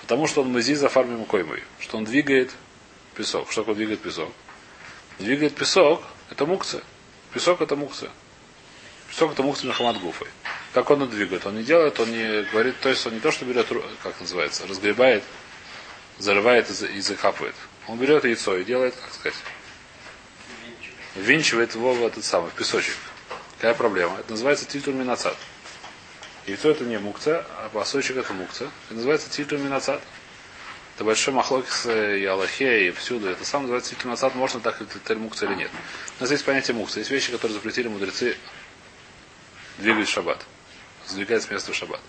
Потому 0.00 0.26
что 0.26 0.42
он 0.42 0.52
мази 0.52 0.74
за 0.74 0.88
фарми 0.88 1.16
мукоймой. 1.16 1.62
Что 1.80 1.96
он 1.96 2.04
двигает 2.04 2.52
песок. 3.14 3.50
Что 3.50 3.62
такое 3.62 3.74
двигает 3.76 4.00
песок? 4.00 4.30
Двигает 5.18 5.54
песок, 5.54 6.02
это 6.30 6.44
мукция. 6.46 6.82
Песок 7.32 7.60
это 7.60 7.76
мукция. 7.76 8.10
Песок 9.08 9.32
это 9.32 9.42
мукция 9.42 9.68
Мухаммад 9.68 9.98
Гуфой. 10.00 10.28
Как 10.72 10.90
он 10.90 11.08
двигает? 11.08 11.46
Он 11.46 11.56
не 11.56 11.62
делает, 11.62 12.00
он 12.00 12.10
не 12.10 12.42
говорит, 12.50 12.80
то 12.80 12.88
есть 12.88 13.06
он 13.06 13.14
не 13.14 13.20
то, 13.20 13.30
что 13.30 13.44
берет, 13.44 13.68
как 14.02 14.20
называется, 14.20 14.66
разгребает, 14.66 15.22
зарывает 16.18 16.68
и, 16.70 16.72
за- 16.72 16.86
и 16.86 17.00
закапывает. 17.00 17.54
Он 17.86 17.98
берет 17.98 18.24
яйцо 18.24 18.56
и 18.56 18.64
делает, 18.64 18.94
как 18.96 19.12
сказать, 19.14 19.38
ввинчивает 21.14 21.74
его 21.74 21.94
в 21.94 22.04
этот 22.04 22.24
самый, 22.24 22.50
в 22.50 22.54
песочек. 22.54 22.96
Какая 23.56 23.74
проблема? 23.74 24.18
Это 24.18 24.32
называется 24.32 24.64
титуль 24.66 24.94
минацат. 24.94 25.36
Яйцо 26.46 26.70
это 26.70 26.84
не 26.84 26.98
мукция, 26.98 27.46
а 27.58 27.70
песочек 27.72 28.16
это 28.16 28.32
мукция. 28.32 28.68
Это 28.86 28.94
называется 28.94 29.30
титуль 29.30 29.58
минацат. 29.60 30.02
Это 30.94 31.04
большой 31.04 31.34
махлокис 31.34 31.86
и 31.86 32.24
Аллахе, 32.24 32.88
и 32.88 32.90
всюду. 32.92 33.28
Это 33.28 33.44
сам 33.44 33.62
называется 33.62 33.94
минацат. 34.04 34.34
Можно 34.36 34.60
так 34.60 34.80
это 34.80 35.16
мукция 35.16 35.48
или 35.48 35.56
нет. 35.56 35.70
У 36.18 36.22
нас 36.22 36.30
есть 36.30 36.44
понятие 36.44 36.76
мукция. 36.76 37.00
Есть 37.00 37.10
вещи, 37.10 37.32
которые 37.32 37.54
запретили 37.54 37.88
мудрецы 37.88 38.36
двигать 39.78 40.06
в 40.06 40.10
шаббат. 40.10 40.44
Сдвигать 41.06 41.42
с 41.42 41.50
места 41.50 41.72
в 41.72 41.74
шаббат. 41.74 42.00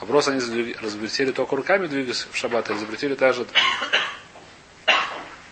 Вопрос, 0.00 0.28
они 0.28 0.40
запретили 0.40 1.32
только 1.32 1.56
руками 1.56 1.86
двигать 1.86 2.26
в 2.30 2.36
шаббат, 2.36 2.68
или 2.68 2.76
запретили 2.76 3.14
также 3.14 3.46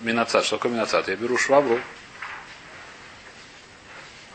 минацат. 0.01 0.45
Что 0.45 0.57
такое 0.59 0.73
минацат? 0.73 1.09
Я 1.09 1.17
беру 1.17 1.39
швабру, 1.39 1.81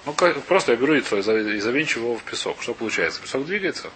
Ну, 0.06 0.14
просто 0.14 0.72
я 0.72 0.78
беру 0.78 0.94
яйцо 0.94 1.18
и 1.18 1.60
завинчиваю 1.60 2.08
его 2.08 2.18
в 2.18 2.24
песок. 2.24 2.62
Что 2.62 2.74
получается? 2.74 3.22
Песок 3.22 3.46
двигается. 3.46 3.92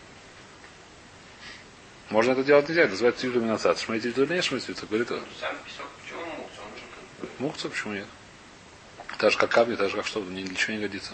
Можно 2.12 2.32
это 2.34 2.44
делать 2.44 2.68
нельзя. 2.68 2.82
Это 2.84 2.92
называется 2.92 3.26
иллюминация. 3.26 3.74
Шмейте 3.76 4.10
или 4.10 4.36
не 4.36 4.42
шмейте, 4.42 4.74
говорит 4.90 5.10
Ну, 5.10 5.20
Сам 5.40 5.56
песок, 5.66 5.88
почему 6.04 6.26
мукс? 6.38 6.54
Он 7.40 7.54
же 7.62 7.70
почему 7.70 7.94
нет? 7.94 8.08
Так 9.18 9.32
же 9.32 9.38
как 9.38 9.50
камни, 9.50 9.76
так 9.76 9.90
же 9.90 9.96
как 9.96 10.06
что, 10.06 10.20
ни 10.20 10.44
для 10.44 10.56
чего 10.56 10.74
не 10.76 10.82
годится. 10.82 11.14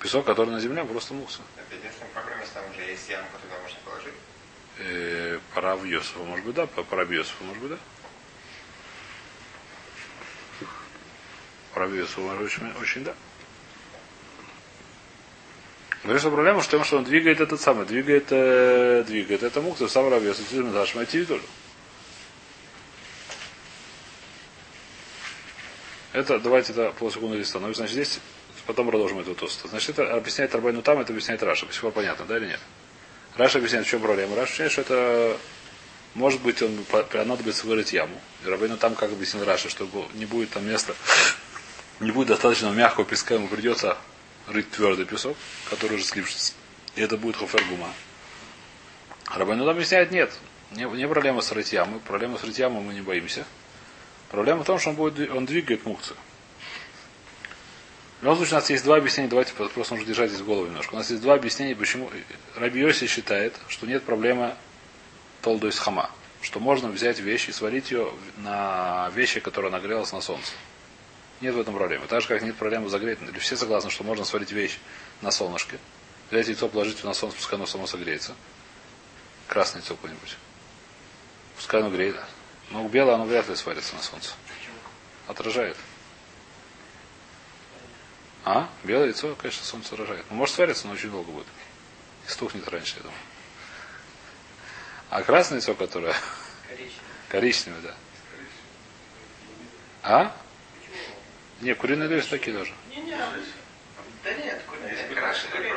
Песок, 0.00 0.24
который 0.24 0.50
на 0.50 0.60
земле, 0.60 0.84
просто 0.84 1.14
мукса. 1.14 1.40
Это 1.56 1.76
единственная 1.76 2.10
проблема, 2.12 2.40
если 2.42 2.54
там 2.54 2.64
уже 2.70 2.82
есть 2.82 3.08
ямка, 3.08 3.38
туда 3.42 3.60
можно 3.60 3.78
положить. 3.84 4.14
Э, 4.78 5.38
пора 5.54 5.76
в 5.76 5.84
Йосифа, 5.84 6.18
может 6.20 6.44
быть, 6.46 6.54
да? 6.54 6.66
По- 6.66 6.82
Пора 6.84 7.04
в 7.04 7.10
Йосифа, 7.10 7.44
может 7.44 7.62
быть, 7.62 7.70
да? 7.70 7.78
Пора 11.74 11.86
в 11.86 11.94
Йосифа, 11.94 12.20
может 12.20 12.42
быть, 12.42 12.52
очень, 12.52 12.72
очень 12.80 13.04
да. 13.04 13.14
Говорит, 16.02 16.20
что 16.20 16.30
проблема 16.30 16.60
в 16.60 16.66
том, 16.66 16.84
что 16.84 16.98
он 16.98 17.04
двигает 17.04 17.40
этот 17.40 17.60
самый, 17.60 17.86
двигает, 17.86 18.26
э, 18.30 19.04
двигает 19.06 19.42
это 19.44 19.60
мукса, 19.60 19.86
сам 19.86 20.10
ты 20.10 20.62
дашь 20.64 20.92
тоже. 20.92 21.42
Это, 26.12 26.38
давайте 26.40 26.72
это 26.72 26.90
полсекунды 26.92 27.38
листану. 27.38 27.72
Значит, 27.72 27.94
здесь 27.94 28.20
потом 28.66 28.88
продолжим 28.88 29.20
эту 29.20 29.34
тост. 29.34 29.62
Значит, 29.64 29.90
это 29.90 30.12
объясняет 30.14 30.54
Рабайну 30.54 30.82
там, 30.82 30.98
это 30.98 31.12
объясняет 31.12 31.42
Раша. 31.42 31.66
До 31.66 31.72
сих 31.72 31.80
пор 31.80 31.92
понятно, 31.92 32.24
да 32.26 32.36
или 32.36 32.46
нет? 32.46 32.60
Раша 33.36 33.58
объясняет, 33.58 33.86
в 33.86 33.88
чем 33.88 34.02
проблема. 34.02 34.36
Раша 34.36 34.64
объясняет, 34.64 34.72
что 34.72 34.80
это 34.82 35.38
может 36.14 36.42
быть, 36.42 36.60
он 36.60 36.84
по- 36.90 37.04
понадобится 37.04 37.66
вырыть 37.66 37.92
яму. 37.92 38.20
И 38.44 38.48
Рабейну 38.48 38.76
там, 38.76 38.94
как 38.94 39.12
объяснил 39.12 39.44
Раша, 39.44 39.70
что 39.70 39.88
не 40.14 40.26
будет 40.26 40.50
там 40.50 40.68
места, 40.68 40.94
не 42.00 42.10
будет 42.10 42.28
достаточно 42.28 42.68
мягкого 42.70 43.06
песка, 43.06 43.34
ему 43.34 43.48
придется 43.48 43.96
рыть 44.48 44.70
твердый 44.70 45.06
песок, 45.06 45.36
который 45.70 45.96
уже 45.96 46.04
слипшится. 46.04 46.52
И 46.96 47.00
это 47.00 47.16
будет 47.16 47.36
хофергума. 47.36 47.88
Рабейну 49.34 49.64
там 49.64 49.74
объясняет, 49.74 50.10
нет. 50.10 50.32
Не, 50.72 50.84
не 50.84 51.08
проблема 51.08 51.40
с 51.40 51.52
рыть 51.52 51.72
ямой. 51.72 52.00
Проблема 52.00 52.38
с 52.38 52.44
рыть 52.44 52.58
мы 52.58 52.92
не 52.94 53.00
боимся. 53.00 53.44
Проблема 54.30 54.62
в 54.62 54.66
том, 54.66 54.78
что 54.78 54.90
он, 54.90 54.96
будет, 54.96 55.30
он 55.30 55.46
двигает 55.46 55.84
мукцию. 55.84 56.16
В 58.20 58.24
любом 58.24 58.36
случае, 58.36 58.52
у 58.52 58.60
нас 58.60 58.70
есть 58.70 58.84
два 58.84 58.96
объяснения. 58.96 59.28
Давайте 59.28 59.52
просто 59.52 59.94
нужно 59.94 60.06
держать 60.06 60.30
здесь 60.30 60.42
голову 60.42 60.66
немножко. 60.66 60.94
У 60.94 60.96
нас 60.96 61.10
есть 61.10 61.22
два 61.22 61.34
объяснения, 61.34 61.74
почему 61.74 62.10
Раби 62.54 62.80
Йоси 62.80 63.06
считает, 63.06 63.54
что 63.68 63.86
нет 63.86 64.04
проблемы 64.04 64.54
толду 65.40 65.68
из 65.68 65.78
хама. 65.78 66.10
Что 66.40 66.60
можно 66.60 66.88
взять 66.88 67.18
вещь 67.20 67.48
и 67.48 67.52
сварить 67.52 67.90
ее 67.90 68.12
на 68.38 69.10
вещи, 69.14 69.40
которая 69.40 69.70
нагрелась 69.70 70.12
на 70.12 70.20
солнце. 70.20 70.52
Нет 71.42 71.56
в 71.56 71.60
этом 71.60 71.74
проблемы. 71.74 72.06
Так 72.06 72.22
же, 72.22 72.28
как 72.28 72.40
нет 72.42 72.54
проблемы 72.56 72.88
загреть. 72.88 73.20
Или 73.20 73.36
все 73.40 73.56
согласны, 73.56 73.90
что 73.90 74.04
можно 74.04 74.24
сварить 74.24 74.52
вещь 74.52 74.78
на 75.22 75.32
солнышке. 75.32 75.80
Взять 76.30 76.46
яйцо, 76.46 76.68
положить 76.68 77.02
на 77.02 77.12
солнце, 77.14 77.36
пускай 77.36 77.56
оно 77.58 77.66
само 77.66 77.88
согреется. 77.88 78.36
Красное 79.48 79.82
яйцо 79.82 79.96
какое-нибудь. 79.96 80.36
Пускай 81.56 81.80
оно 81.80 81.90
греет. 81.90 82.14
Но 82.70 82.86
белое 82.88 83.16
оно 83.16 83.24
вряд 83.24 83.48
ли 83.48 83.56
сварится 83.56 83.96
на 83.96 84.02
солнце. 84.02 84.30
Отражает. 85.26 85.76
А? 88.44 88.68
Белое 88.84 89.06
яйцо, 89.06 89.34
конечно, 89.34 89.64
солнце 89.64 89.94
отражает. 89.94 90.24
Ну, 90.30 90.36
может 90.36 90.54
свариться, 90.54 90.86
но 90.86 90.92
очень 90.92 91.10
долго 91.10 91.32
будет. 91.32 91.46
И 92.28 92.30
стухнет 92.30 92.68
раньше, 92.68 92.98
я 92.98 93.02
думаю. 93.02 93.18
А 95.10 95.22
красное 95.24 95.58
яйцо, 95.58 95.74
которое 95.74 96.14
Коричневый. 96.68 96.92
коричневое, 97.28 97.80
да. 97.80 97.94
А? 100.04 100.36
Не, 101.62 101.76
куриные 101.76 102.10
яйца 102.10 102.30
такие 102.30 102.58
тоже. 102.58 102.72
Не-не, 102.90 103.16
да 104.24 104.34
нет, 104.34 104.60
Если 104.90 105.06
куриный. 105.06 105.14
крашеные. 105.14 105.72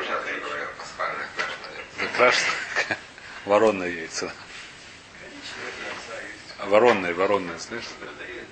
Это 2.00 2.16
крашеное. 2.16 2.98
Воронные 3.44 3.94
яйца. 3.94 4.32
Воронные, 6.64 7.14
воронные, 7.14 7.56
слышишь? 7.60 7.90
Продают. 8.00 8.48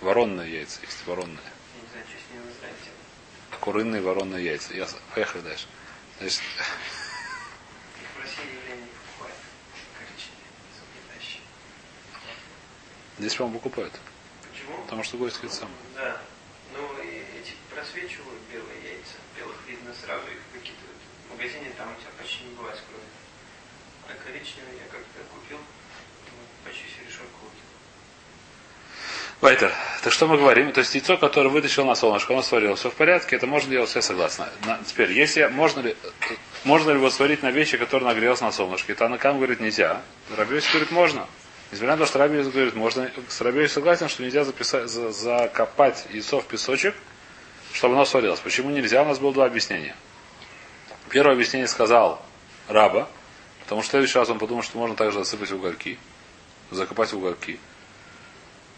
Воронные 0.00 0.50
яйца 0.54 0.80
есть, 0.80 1.06
воронные. 1.06 1.36
Не 1.36 1.88
знаю, 1.90 2.06
что 2.08 2.16
с 2.16 2.32
ним 2.32 2.42
израильтем. 2.50 3.60
Куриные 3.60 4.00
воронные 4.00 4.42
яйца. 4.42 4.72
Ясно. 4.72 4.98
Поехали 5.14 5.42
дальше. 5.42 5.66
Значит, 6.18 6.40
здесь, 13.18 13.34
по-моему, 13.34 13.58
покупают. 13.58 13.92
Почему? 14.66 14.82
Потому 14.84 15.02
что 15.04 15.16
гость 15.16 15.36
говорит 15.36 15.52
сам. 15.58 15.68
Да. 15.94 16.16
Ну, 16.74 16.80
эти 17.38 17.54
просвечивают 17.72 18.40
белые 18.52 18.82
яйца. 18.82 19.14
Белых 19.38 19.56
видно 19.66 19.92
сразу, 19.94 20.22
их 20.26 20.42
выкидывают. 20.52 20.98
В 21.28 21.32
магазине 21.32 21.70
там 21.78 21.88
у 21.92 22.00
тебя 22.00 22.10
почти 22.18 22.44
не 22.44 22.54
бывает 22.54 22.76
крови. 22.88 23.06
А 24.08 24.26
коричневый 24.26 24.74
я 24.74 24.86
как-то 24.90 25.22
купил, 25.32 25.58
ну, 25.58 26.42
почти 26.64 26.82
всю 26.86 27.04
решетку 27.06 27.46
выкинул. 27.46 27.70
Вайтер. 29.40 29.72
Так 30.02 30.12
что 30.12 30.26
мы 30.26 30.36
говорим? 30.36 30.72
То 30.72 30.80
есть 30.80 30.94
яйцо, 30.94 31.16
которое 31.16 31.48
вытащил 31.48 31.84
на 31.84 31.94
солнышко, 31.94 32.32
оно 32.32 32.42
сварилось, 32.42 32.80
все 32.80 32.90
в 32.90 32.94
порядке, 32.94 33.36
это 33.36 33.46
можно 33.46 33.70
делать, 33.70 33.90
все 33.90 34.02
согласны. 34.02 34.46
На- 34.64 34.82
теперь, 34.84 35.12
если 35.12 35.46
можно 35.46 35.80
ли, 35.80 35.96
можно 36.64 36.90
ли 36.90 36.96
его 36.96 37.10
сварить 37.10 37.42
на 37.42 37.50
вещи, 37.50 37.76
которые 37.76 38.08
нагрелся 38.08 38.44
на 38.44 38.52
солнышке? 38.52 38.94
Танакам 38.94 39.36
говорит 39.36 39.60
нельзя. 39.60 40.02
Рабиоси 40.36 40.68
говорит 40.70 40.90
можно. 40.90 41.26
Несмотря 41.72 41.96
на 41.96 41.98
то, 41.98 42.06
что 42.06 42.18
Рабиоси 42.18 42.50
говорит 42.50 42.74
можно, 42.74 43.10
с 43.28 43.40
Рабиоси 43.40 43.72
согласен, 43.72 44.08
что 44.08 44.22
нельзя 44.22 44.44
записать, 44.44 44.88
за- 44.88 45.10
закопать 45.10 46.06
яйцо 46.10 46.40
в 46.40 46.46
песочек, 46.46 46.94
чтобы 47.72 47.94
оно 47.94 48.04
сварилось. 48.04 48.40
Почему 48.40 48.70
нельзя? 48.70 49.02
У 49.02 49.06
нас 49.06 49.18
было 49.18 49.32
два 49.32 49.46
объяснения. 49.46 49.96
Первое 51.10 51.34
объяснение 51.34 51.66
сказал 51.66 52.24
раба, 52.68 53.08
потому 53.64 53.82
что 53.82 53.88
в 53.88 53.90
следующий 53.92 54.18
раз 54.18 54.28
он 54.30 54.38
подумал, 54.38 54.62
что 54.62 54.78
можно 54.78 54.94
также 54.96 55.18
засыпать 55.18 55.50
угольки, 55.52 55.98
закопать 56.70 57.12
угольки. 57.12 57.58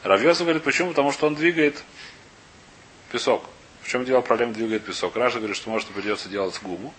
Равьеса 0.03 0.45
говорит, 0.45 0.63
почему? 0.63 0.91
Потому 0.91 1.13
что 1.13 1.27
он 1.27 1.35
двигает 1.35 1.83
песок. 3.13 3.45
В 3.83 3.89
чем 3.89 4.05
дело 4.05 4.21
проблема 4.21 4.53
двигает 4.53 4.85
песок? 4.85 5.17
Раша 5.17 5.39
говорит, 5.39 5.57
что 5.57 5.71
может 5.71 5.89
придется 5.89 6.29
делать 6.29 6.59
гуму. 6.63 6.95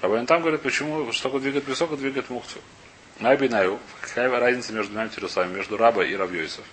Рабин 0.00 0.26
там 0.26 0.40
говорит, 0.40 0.62
почему, 0.62 1.12
что 1.12 1.22
такое 1.24 1.40
двигает 1.40 1.64
песок, 1.64 1.92
а 1.92 1.96
двигает 1.96 2.28
мухцу. 2.28 2.58
Найбинаю. 3.22 3.78
Какая 4.00 4.28
разница 4.40 4.72
между 4.72 4.92
двумя 4.92 5.08
телесами, 5.08 5.54
между 5.54 5.76
раба 5.76 6.04
и 6.04 6.16
равьёйсов? 6.16 6.64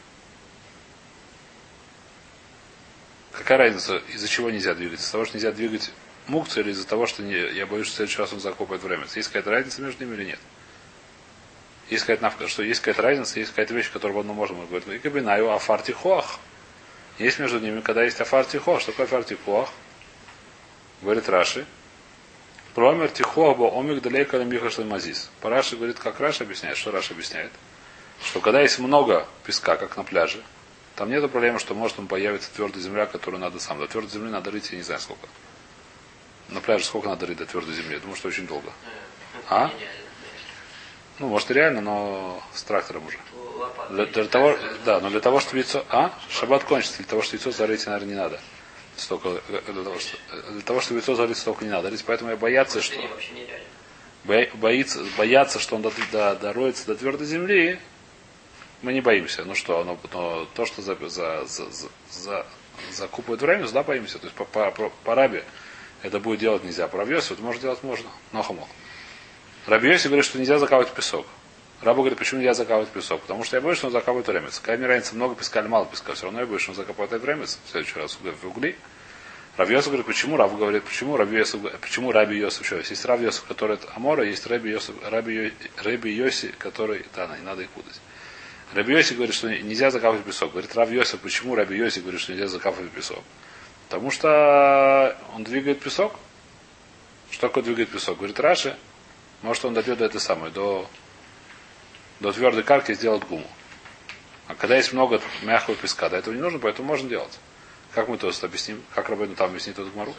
Какая 3.31 3.59
разница, 3.59 3.97
из-за 4.11 4.27
чего 4.27 4.49
нельзя 4.49 4.73
двигать? 4.73 4.99
Из-за 4.99 5.11
того, 5.11 5.25
что 5.25 5.37
нельзя 5.37 5.51
двигать 5.51 5.91
мукцию 6.25 6.63
или 6.63 6.71
из-за 6.71 6.87
того, 6.87 7.05
что 7.05 7.21
не, 7.21 7.35
я 7.35 7.67
боюсь, 7.67 7.85
что 7.85 7.93
в 7.93 7.97
следующий 7.97 8.17
раз 8.17 8.33
он 8.33 8.39
закопает 8.39 8.81
время? 8.81 9.05
Есть 9.15 9.27
какая-то 9.27 9.51
разница 9.51 9.83
между 9.83 10.03
ними 10.03 10.15
или 10.15 10.25
нет? 10.25 10.39
Есть 11.91 12.01
какая-то 12.01 12.23
навка, 12.23 12.47
что 12.47 12.63
есть 12.63 12.79
какая-то 12.79 13.03
разница, 13.03 13.39
есть 13.39 13.51
какая-то 13.51 13.75
вещь, 13.75 13.91
которую 13.91 14.17
в 14.17 14.19
одном 14.21 14.35
можно 14.35 14.57
говорить. 14.65 14.87
И 14.87 14.97
кабинаю 14.97 15.51
афарти 15.51 15.91
хоах. 15.91 16.39
Есть 17.19 17.37
между 17.37 17.59
ними, 17.59 17.81
когда 17.81 18.03
есть 18.03 18.19
афарти 18.21 18.57
хоах. 18.57 18.81
Что 18.81 18.91
такое 18.91 19.05
афарти 19.05 19.37
хоах? 19.45 19.69
Говорит 21.03 21.29
Раши. 21.29 21.67
Промер 22.79 23.09
тихоба 23.09 23.63
омик 23.63 24.01
далека 24.01 24.37
на 24.37 24.43
михашлы 24.43 24.85
мазис. 24.85 25.29
По 25.41 25.49
Раши 25.49 25.75
говорит, 25.75 25.99
как 25.99 26.21
Раши 26.21 26.43
объясняет. 26.43 26.77
Что 26.77 26.91
Раши 26.91 27.11
объясняет? 27.11 27.51
Что 28.23 28.39
когда 28.39 28.61
есть 28.61 28.79
много 28.79 29.27
песка, 29.43 29.75
как 29.75 29.97
на 29.97 30.05
пляже, 30.05 30.41
там 30.95 31.09
нет 31.09 31.29
проблемы, 31.29 31.59
что 31.59 31.75
может 31.75 31.97
там 31.97 32.07
появится 32.07 32.49
твердая 32.53 32.81
земля, 32.81 33.05
которую 33.05 33.41
надо 33.41 33.59
сам. 33.59 33.79
До 33.79 33.87
твердой 33.89 34.11
земли 34.11 34.31
надо 34.31 34.49
рыть, 34.49 34.71
я 34.71 34.77
не 34.77 34.83
знаю 34.83 35.01
сколько. 35.01 35.27
На 36.47 36.61
пляже 36.61 36.85
сколько 36.85 37.09
надо 37.09 37.25
рыть 37.25 37.39
до 37.39 37.45
твердой 37.45 37.73
земли? 37.73 37.95
Я 37.95 37.99
думаю, 37.99 38.15
что 38.15 38.29
очень 38.29 38.47
долго. 38.47 38.71
А? 39.49 39.71
Ну, 41.19 41.27
может 41.27 41.51
и 41.51 41.55
реально, 41.55 41.81
но 41.81 42.41
с 42.53 42.63
трактором 42.63 43.05
уже. 43.05 43.17
Для, 43.89 44.05
для 44.05 44.23
того, 44.23 44.57
да, 44.85 45.01
но 45.01 45.09
для 45.09 45.19
того, 45.19 45.41
чтобы 45.41 45.57
яйцо... 45.57 45.83
А? 45.89 46.13
Шаббат 46.29 46.63
кончится. 46.63 46.99
Для 46.99 47.07
того, 47.07 47.23
чтобы 47.23 47.43
яйцо 47.43 47.51
зарыть, 47.51 47.85
наверное, 47.87 48.07
не 48.07 48.15
надо. 48.15 48.39
Столько, 48.99 49.41
э, 49.49 49.61
для, 49.71 49.83
того, 49.83 49.99
что, 49.99 50.17
для 50.51 50.61
того, 50.61 50.81
чтобы 50.81 50.99
яйцо 50.99 51.15
зарыть, 51.15 51.37
столько 51.37 51.65
не 51.65 51.71
надо. 51.71 51.89
рыть. 51.89 52.03
Поэтому 52.05 52.31
я 52.31 52.37
бояться, 52.37 52.81
что... 52.81 52.99
Боится, 54.25 55.03
боятся, 55.17 55.59
что 55.59 55.75
он 55.77 55.81
до, 55.81 55.91
до, 56.11 56.35
дороется 56.35 56.85
до 56.85 56.95
твердой 56.95 57.25
земли, 57.25 57.79
мы 58.81 58.93
не 58.93 59.01
боимся. 59.01 59.43
Ну 59.45 59.55
что, 59.55 59.79
оно, 59.79 59.97
но 60.13 60.45
то, 60.53 60.65
что 60.65 60.81
за, 60.81 60.95
за, 60.95 61.45
за, 61.45 61.71
за, 61.71 61.87
за- 62.11 62.45
закупает 62.91 63.41
время, 63.41 63.67
да, 63.69 63.83
боимся. 63.83 64.19
То 64.19 64.25
есть 64.25 64.35
по, 64.35 64.45
по, 64.45 64.71
по, 64.71 64.89
по 64.89 65.15
рабе 65.15 65.43
это 66.03 66.19
будет 66.19 66.39
делать 66.39 66.63
нельзя. 66.63 66.87
По 66.87 66.97
это 66.97 67.41
может 67.41 67.61
делать 67.61 67.83
можно. 67.83 68.09
Но 68.31 68.43
хамол. 68.43 68.67
Рабьёси 69.65 70.07
говорит, 70.07 70.25
что 70.25 70.39
нельзя 70.39 70.59
закапывать 70.59 70.93
песок. 70.93 71.25
Рабу 71.81 72.01
говорит, 72.01 72.19
почему 72.19 72.41
нельзя 72.41 72.53
закапывать 72.53 72.89
песок? 72.89 73.21
Потому 73.21 73.43
что 73.43 73.55
я 73.55 73.61
боюсь, 73.61 73.77
что 73.77 73.87
он 73.87 73.93
закапывает 73.93 74.27
ремец. 74.27 74.59
Какая 74.59 74.77
мне 74.77 74.87
разница, 74.87 75.15
много 75.15 75.35
песка 75.35 75.61
или 75.61 75.67
мало 75.67 75.85
песка? 75.85 76.13
Все 76.13 76.25
равно 76.25 76.41
я 76.41 76.45
боюсь, 76.45 76.61
что 76.61 76.71
он 76.71 76.75
закапывает 76.75 77.23
ремец 77.23 77.57
в 77.65 77.71
следующий 77.71 77.99
раз 77.99 78.17
в 78.21 78.47
угли. 78.47 78.75
Рав 79.55 79.69
Йосиф 79.69 79.87
говорит, 79.87 80.05
почему 80.05 80.37
Рав 80.37 80.57
говорит, 80.57 80.83
почему 80.83 81.17
Раби 81.17 81.37
Йосиф, 81.37 81.59
почему 81.81 82.11
Раби 82.11 82.37
Йосиф 82.37 82.63
еще 82.63 82.77
есть? 82.77 82.91
Есть 82.91 83.03
Рав 83.05 83.21
Йосиф, 83.21 83.43
который 83.43 83.75
от 83.75 83.85
Амора, 83.93 84.23
есть 84.23 84.47
Раби 84.47 84.71
Йосиф, 84.71 84.95
Раби, 85.03 85.53
Раби 85.83 86.11
Йоси, 86.13 86.53
который, 86.57 87.05
да, 87.15 87.27
не 87.35 87.43
надо 87.43 87.63
их 87.63 87.69
путать. 87.69 87.99
Раби 88.73 88.93
Йоси 88.93 89.15
говорит, 89.15 89.35
что 89.35 89.49
нельзя 89.49 89.91
закапывать 89.91 90.25
песок. 90.25 90.51
Говорит 90.51 90.73
Рав 90.75 90.89
Йосиф, 90.91 91.19
почему 91.19 91.55
Раби 91.55 91.75
Йоси 91.75 91.99
говорит, 91.99 92.21
что 92.21 92.31
нельзя 92.31 92.47
закапывать 92.47 92.91
песок? 92.91 93.23
Потому 93.89 94.11
что 94.11 95.17
он 95.35 95.43
двигает 95.43 95.81
песок. 95.81 96.13
Что 97.31 97.47
такое 97.47 97.63
двигает 97.63 97.89
песок? 97.89 98.17
Говорит 98.17 98.39
Раши, 98.39 98.77
может 99.41 99.65
он 99.65 99.73
дойдет 99.73 99.97
до 99.97 100.05
этой 100.05 100.21
самой, 100.21 100.51
до, 100.51 100.87
до 102.19 102.31
твердой 102.31 102.63
карки 102.63 102.91
и 102.91 102.95
сделает 102.95 103.27
гуму. 103.27 103.47
А 104.47 104.55
когда 104.55 104.75
есть 104.77 104.93
много 104.93 105.21
мягкого 105.41 105.75
песка, 105.75 106.09
до 106.09 106.17
этого 106.17 106.33
не 106.33 106.41
нужно, 106.41 106.59
поэтому 106.59 106.87
можно 106.87 107.07
делать. 107.07 107.39
Как 107.93 108.07
мы 108.07 108.17
то 108.17 108.31
объясним? 108.41 108.83
Как 108.93 109.09
Рабейну 109.09 109.35
там 109.35 109.49
объяснит 109.49 109.77
эту 109.77 109.89
гмару? 109.89 110.13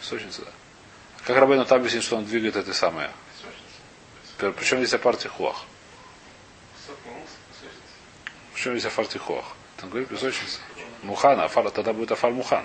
Песочница, 0.00 0.42
да. 0.42 0.50
Как 1.24 1.36
Рабейну 1.36 1.64
там 1.64 1.78
объяснит, 1.78 2.02
что 2.02 2.16
он 2.16 2.24
двигает 2.24 2.56
это 2.56 2.72
самое? 2.72 3.10
Причем 4.38 4.78
здесь 4.78 4.94
апарти 4.94 5.28
хуах? 5.28 5.64
Причем 8.62 8.78
здесь 8.78 8.86
афар 8.86 9.06
тихуах? 9.08 9.44
Там 9.76 9.90
говорит 9.90 10.08
песочница. 10.08 10.60
Мухан, 11.02 11.40
афар, 11.40 11.68
тогда 11.70 11.92
будет 11.92 12.12
афар 12.12 12.30
мухан. 12.30 12.64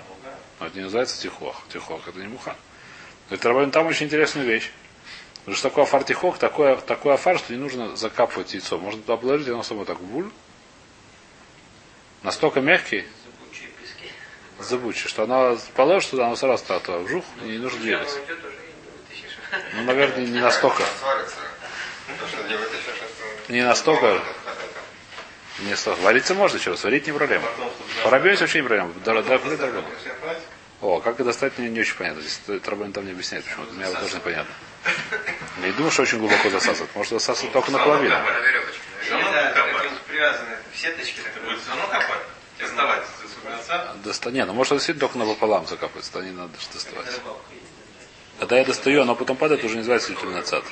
Но 0.60 0.66
это 0.66 0.76
не 0.76 0.84
называется 0.84 1.20
тихуах. 1.20 1.56
Тихуах 1.72 2.06
это 2.06 2.20
не 2.20 2.28
мухан. 2.28 2.54
Говорит, 3.26 3.44
Рабейну 3.44 3.72
там 3.72 3.86
очень 3.88 4.06
интересная 4.06 4.44
вещь. 4.44 4.70
Потому 5.48 5.56
что 5.60 5.68
такой 5.70 5.84
афар 5.84 6.04
тихок, 6.04 6.36
такой, 6.36 6.76
такой 6.76 7.14
афар, 7.14 7.38
что 7.38 7.54
не 7.54 7.58
нужно 7.58 7.96
закапывать 7.96 8.52
яйцо. 8.52 8.76
Можно 8.76 9.00
туда 9.00 9.16
положить, 9.16 9.48
оно 9.48 9.62
само 9.62 9.86
так 9.86 9.98
буль. 9.98 10.28
Настолько 12.22 12.60
мягкий, 12.60 13.06
забудьте, 14.60 15.08
что 15.08 15.22
она 15.22 15.56
положишь 15.74 16.10
туда, 16.10 16.26
оно 16.26 16.36
сразу 16.36 16.62
стало 16.62 16.80
туда 16.80 16.98
вжух, 16.98 17.24
и 17.42 17.46
не 17.46 17.56
нужно 17.56 17.78
вытащишь. 17.80 19.38
Ну, 19.72 19.84
наверное, 19.84 20.26
не 20.26 20.38
настолько. 20.38 20.82
Что 20.82 22.42
не 23.48 23.62
настолько. 23.62 24.20
Не 25.60 25.74
столько. 25.76 26.02
Вариться 26.02 26.34
можно, 26.34 26.58
чего? 26.58 26.76
Сварить 26.76 27.06
не 27.06 27.12
проблема. 27.14 27.48
Порабьёсь 28.04 28.42
вообще 28.42 28.60
не 28.60 28.68
проблема. 28.68 28.92
Да, 29.02 29.22
да, 29.22 29.38
да. 29.38 29.80
О, 30.80 31.00
как 31.00 31.14
это 31.14 31.24
достать, 31.24 31.58
мне 31.58 31.68
не 31.68 31.80
очень 31.80 31.96
понятно. 31.96 32.22
Здесь 32.22 32.40
Трабен 32.62 32.92
там 32.92 33.04
не 33.04 33.12
объясняет, 33.12 33.44
почему. 33.44 33.66
Для 33.66 33.86
меня 33.86 34.00
тоже 34.00 34.16
непонятно. 34.16 34.54
Не 35.62 35.72
думаю, 35.72 35.90
что 35.90 36.02
очень 36.02 36.18
глубоко 36.18 36.50
засасывает. 36.50 36.94
Может 36.94 37.12
засасывать 37.12 37.52
только 37.52 37.70
наполовину. 37.72 38.14
Это 38.14 38.28
конца. 43.68 43.94
Доста... 44.04 44.30
Не, 44.30 44.44
ну 44.44 44.52
может 44.52 44.72
действительно 44.72 45.08
только 45.08 45.18
напополам 45.18 45.66
закапывается, 45.66 46.12
то 46.12 46.22
не 46.22 46.30
надо 46.30 46.58
же 46.58 46.66
доставать. 46.72 47.20
Когда 48.38 48.58
я 48.58 48.64
достаю, 48.64 49.02
оно 49.02 49.14
потом 49.14 49.36
падает, 49.36 49.64
уже 49.64 49.74
не 49.74 49.78
называется 49.80 50.12
титульминацат. 50.14 50.64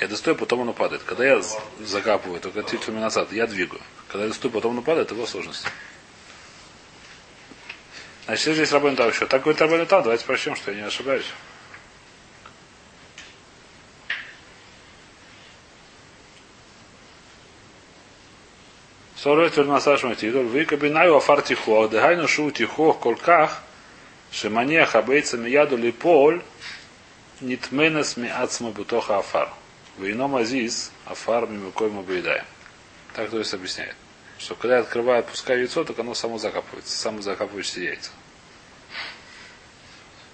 Я 0.00 0.08
достаю, 0.08 0.34
потом 0.34 0.62
оно 0.62 0.72
падает. 0.72 1.02
Когда 1.04 1.24
я 1.24 1.40
закапываю, 1.80 2.40
только 2.40 2.62
титульминацат, 2.62 3.32
я 3.32 3.46
двигаю. 3.46 3.80
Когда 4.08 4.24
я 4.24 4.28
достаю, 4.28 4.52
потом 4.52 4.72
оно 4.72 4.82
падает, 4.82 5.08
это 5.08 5.14
его 5.14 5.26
сложность. 5.26 5.64
Значит, 8.32 8.44
что 8.44 8.54
здесь 8.54 8.72
Рабен 8.72 8.96
там 8.96 9.10
еще. 9.10 9.26
Так 9.26 9.42
говорит 9.42 9.60
Рабен 9.60 9.84
там, 9.84 10.02
давайте 10.02 10.24
прочтем, 10.24 10.56
что 10.56 10.70
я 10.70 10.78
не 10.78 10.86
ошибаюсь. 10.86 11.26
Сорет 19.16 19.54
вельмасаш 19.58 20.04
матидор, 20.04 20.44
вы 20.44 20.64
кабинаю 20.64 21.16
афар 21.16 21.42
тихо, 21.42 21.88
дегайну 21.88 22.26
шу 22.26 22.50
тихо 22.50 22.94
колках, 22.94 23.60
шемания 24.30 24.86
хабейца 24.86 25.36
мияду 25.36 25.76
липоль, 25.76 26.40
нитменес 27.42 28.16
ми 28.16 28.30
ацма 28.30 28.70
бутоха 28.70 29.18
афар. 29.18 29.50
Вейном 29.98 30.36
азиз 30.36 30.90
афар 31.04 31.46
мимикой 31.48 31.90
мабейдаем. 31.90 32.46
Так 33.12 33.28
то 33.28 33.38
есть 33.38 33.52
объясняет. 33.52 33.94
Что 34.38 34.54
когда 34.54 34.76
я 34.76 34.80
открываю, 34.80 35.22
пускаю 35.22 35.58
яйцо, 35.58 35.84
так 35.84 35.98
оно 35.98 36.14
само 36.14 36.38
закапывается. 36.38 36.98
Само 36.98 37.20
закапывающиеся 37.20 37.80
яйца. 37.80 38.10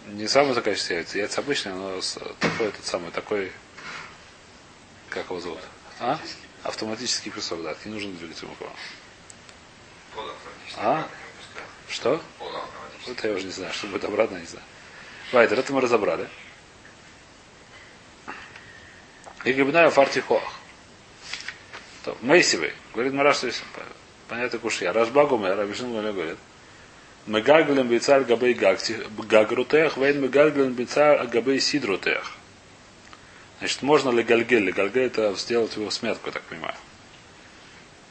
Не 0.09 0.27
само 0.27 0.55
закапывающиеся 0.55 0.95
яйца. 0.95 1.19
Яйца 1.19 1.41
обычные, 1.41 1.75
но 1.75 2.00
такой 2.41 2.69
этот 2.69 2.85
самый, 2.85 3.11
такой, 3.11 3.53
как 5.11 5.27
его 5.27 5.38
зовут? 5.38 5.61
А? 6.00 6.19
Автоматический 6.63 7.30
песок, 7.30 7.63
да. 7.63 7.76
Не 7.85 7.93
нужно 7.93 8.13
двигать 8.13 8.41
ему. 8.41 8.54
Полуавтоматически. 10.15 10.80
А? 10.80 11.09
Что? 11.89 12.23
Это 13.06 13.28
я 13.28 13.35
уже 13.35 13.45
не 13.45 13.52
знаю, 13.52 13.73
что 13.73 13.87
будет 13.87 14.04
обратно, 14.04 14.37
не 14.39 14.47
знаю. 14.47 14.65
Вайдер, 15.32 15.59
это 15.59 15.73
мы 15.73 15.80
разобрали. 15.80 16.28
И 19.45 19.52
гибная 19.52 19.91
фартихоах. 19.91 20.54
То, 22.04 22.17
Мейсивый. 22.23 22.73
Говорит 22.95 23.13
Мараш, 23.13 23.39
здесь 23.39 23.63
понятно 24.28 24.59
кушья. 24.59 24.93
Рашбагу 24.93 25.37
мы, 25.37 25.54
Рабишин 25.54 25.93
Гуля 25.93 26.13
говорит. 26.13 26.39
Мы 27.26 27.43
гаглем 27.43 27.89
бицар 27.89 28.25
габей 28.25 28.54
гагрутех, 28.54 29.97
вейн 29.97 30.21
мы 30.23 30.28
гаглем 30.28 30.73
бицар 30.73 31.26
габей 31.26 31.61
сидрутех. 31.61 32.33
Значит, 33.59 33.83
можно 33.83 34.11
ли 34.11 34.23
гальгель? 34.23 34.73
Гальгель 34.73 35.04
это 35.07 35.35
сделать 35.35 35.76
его 35.76 35.91
сметку, 35.91 36.28
я 36.28 36.33
так 36.33 36.43
понимаю. 36.45 36.75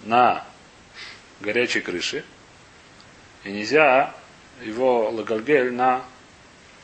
На 0.03 0.45
горячей 1.39 1.81
крыше. 1.81 2.23
И 3.43 3.51
нельзя 3.51 4.13
его 4.61 5.09
лагальгель 5.09 5.71
на 5.71 6.03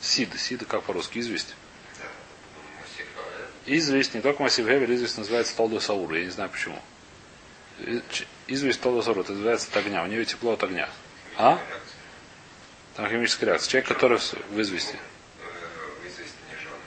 сид. 0.00 0.30
Сид 0.38 0.64
как 0.66 0.82
по-русски? 0.84 1.18
Известь. 1.18 1.54
Известь, 3.66 4.14
не 4.14 4.20
только 4.20 4.42
массив 4.42 4.66
Гевель, 4.66 4.94
известь 4.94 5.16
называется 5.16 5.56
Толдо. 5.56 5.78
Я 6.14 6.24
не 6.24 6.30
знаю 6.30 6.50
почему. 6.50 6.78
Ч- 8.10 8.26
Известь 8.46 8.80
Толдо 8.80 9.00
это 9.20 9.32
называется 9.32 9.68
от 9.70 9.76
огня. 9.78 10.02
У 10.02 10.06
нее 10.06 10.24
тепло 10.24 10.52
от 10.52 10.62
огня. 10.62 10.88
А? 11.38 11.58
Там 12.94 13.08
химическая 13.08 13.50
реакция. 13.50 13.70
Человек, 13.70 13.88
который 13.88 14.18
в 14.18 14.32
в 14.32 14.60
извести. 14.60 14.96
Известно 16.04 16.38
не 16.48 16.56
жженый. 16.56 16.78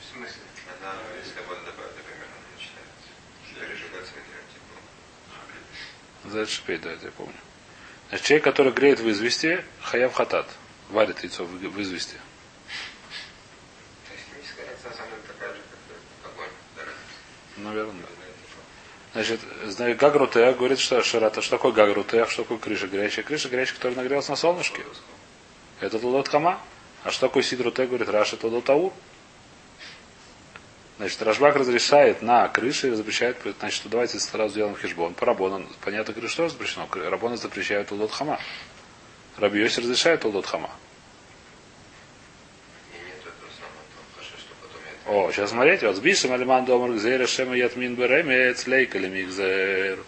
В 0.00 0.16
смысле? 0.16 0.42
Она, 0.80 0.94
если 1.22 1.40
вода 1.46 1.60
добавить, 1.60 1.96
например, 1.96 2.26
она 2.26 2.40
начинает 2.56 2.88
пережигаться 3.68 4.12
ветром 4.14 4.44
тепло. 4.54 6.30
За 6.30 6.40
это 6.40 6.50
шипеть, 6.50 6.80
да, 6.80 6.92
это 6.92 7.06
я 7.06 7.12
помню. 7.12 7.34
Значит, 8.08 8.26
человек, 8.26 8.44
который 8.44 8.72
греет 8.72 9.00
в 9.00 9.10
извести, 9.10 9.62
хаяв 9.82 10.14
хатат. 10.14 10.48
Варит 10.88 11.22
яйцо 11.22 11.44
в 11.44 11.82
извести. 11.82 12.16
То 14.08 14.14
есть 14.14 14.24
химическая 14.32 14.64
реакция 14.64 14.90
на 14.90 14.96
самом 14.96 15.10
деле 15.10 15.22
такая 15.28 15.54
же, 15.54 15.60
как 16.22 16.32
огонь. 16.32 16.48
да, 16.76 16.82
разница. 16.82 17.58
Наверное, 17.58 18.02
да. 18.02 18.08
Значит, 19.12 19.40
Гагрутех 19.96 20.56
говорит, 20.56 20.78
что 20.78 21.02
ширата, 21.02 21.42
что 21.42 21.56
такое 21.56 21.72
Гагрутех, 21.72 22.30
что 22.30 22.42
такое 22.42 22.58
крыша 22.58 22.86
горячая. 22.86 23.24
Крыша 23.24 23.48
горячая, 23.48 23.74
которая 23.74 23.96
нагрелась 23.98 24.28
на 24.28 24.36
солнышке. 24.36 24.84
Это 25.80 25.98
Тулот 25.98 26.28
Хама. 26.28 26.60
А 27.02 27.10
что 27.10 27.26
такое 27.26 27.42
Сидрутех, 27.42 27.88
говорит 27.88 28.08
Раша, 28.08 28.36
Тулот 28.36 28.64
Таур. 28.66 28.92
Значит, 30.98 31.22
Рашбак 31.22 31.56
разрешает 31.56 32.20
на 32.20 32.46
крыше 32.48 32.88
и 32.88 32.90
запрещает, 32.90 33.38
значит, 33.58 33.82
давайте 33.86 34.20
сразу 34.20 34.50
сделаем 34.52 34.76
хижбон. 34.76 35.14
По 35.14 35.24
Рабону, 35.24 35.66
понятно, 35.80 36.12
крыша 36.12 36.36
тоже 36.36 36.52
запрещено. 36.52 36.86
Рабона 36.92 37.38
запрещает 37.38 37.88
Тулот 37.88 38.12
Хама. 38.12 38.38
Раби 39.38 39.60
Йоси 39.60 39.80
разрешает 39.80 40.20
Тулот 40.20 40.44
Хама. 40.44 40.70
И 42.92 42.98
нет 42.98 43.16
этого 43.16 43.50
самого, 43.50 43.80
то 43.88 44.14
хорошо, 44.14 44.36
что 44.36 44.54
потом 44.60 44.82
я 44.84 44.92
О, 45.10 45.28
сейчас 45.32 45.50
смотрите, 45.50 45.88
вот 45.88 45.96
сбишем 45.96 46.32
алиман 46.32 46.64
домар 46.64 46.92
гзейра 46.92 47.26
шема 47.26 47.56
ятмин 47.56 47.96
беремец 47.96 48.68
лейка 48.68 49.00
мигзер. 49.00 49.98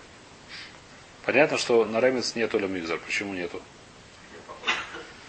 Понятно, 1.26 1.58
что 1.58 1.84
на 1.84 1.98
ремец 1.98 2.36
нету 2.36 2.60
лемигзер. 2.60 2.98
Почему 2.98 3.34
нету? 3.34 3.60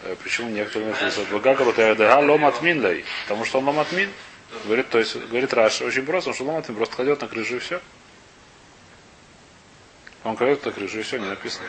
Э, 0.03 0.15
Почему 0.21 0.51
нету 0.51 0.79
лемигзер? 0.79 1.25
Багагру 1.31 1.73
теадега 1.73 2.19
лом 2.19 2.45
атмин 2.45 2.85
лей. 2.85 3.03
Потому 3.23 3.45
что 3.45 3.57
он 3.57 3.65
лом 3.65 3.79
атмин. 3.79 4.11
Говорит, 4.65 4.89
то 4.89 4.99
есть, 4.99 5.15
говорит 5.15 5.51
Раш, 5.55 5.81
очень 5.81 6.05
просто, 6.05 6.29
он 6.29 6.35
что 6.35 6.43
лом 6.43 6.57
атмин 6.57 6.77
просто 6.77 6.95
кладет 6.95 7.21
на 7.21 7.27
крышу 7.27 7.55
и 7.55 7.59
все. 7.59 7.81
Он 10.23 10.35
кладет 10.35 10.63
на 10.65 10.71
крышу 10.71 10.99
и 10.99 11.01
все, 11.01 11.17
не 11.17 11.25
написано. 11.25 11.65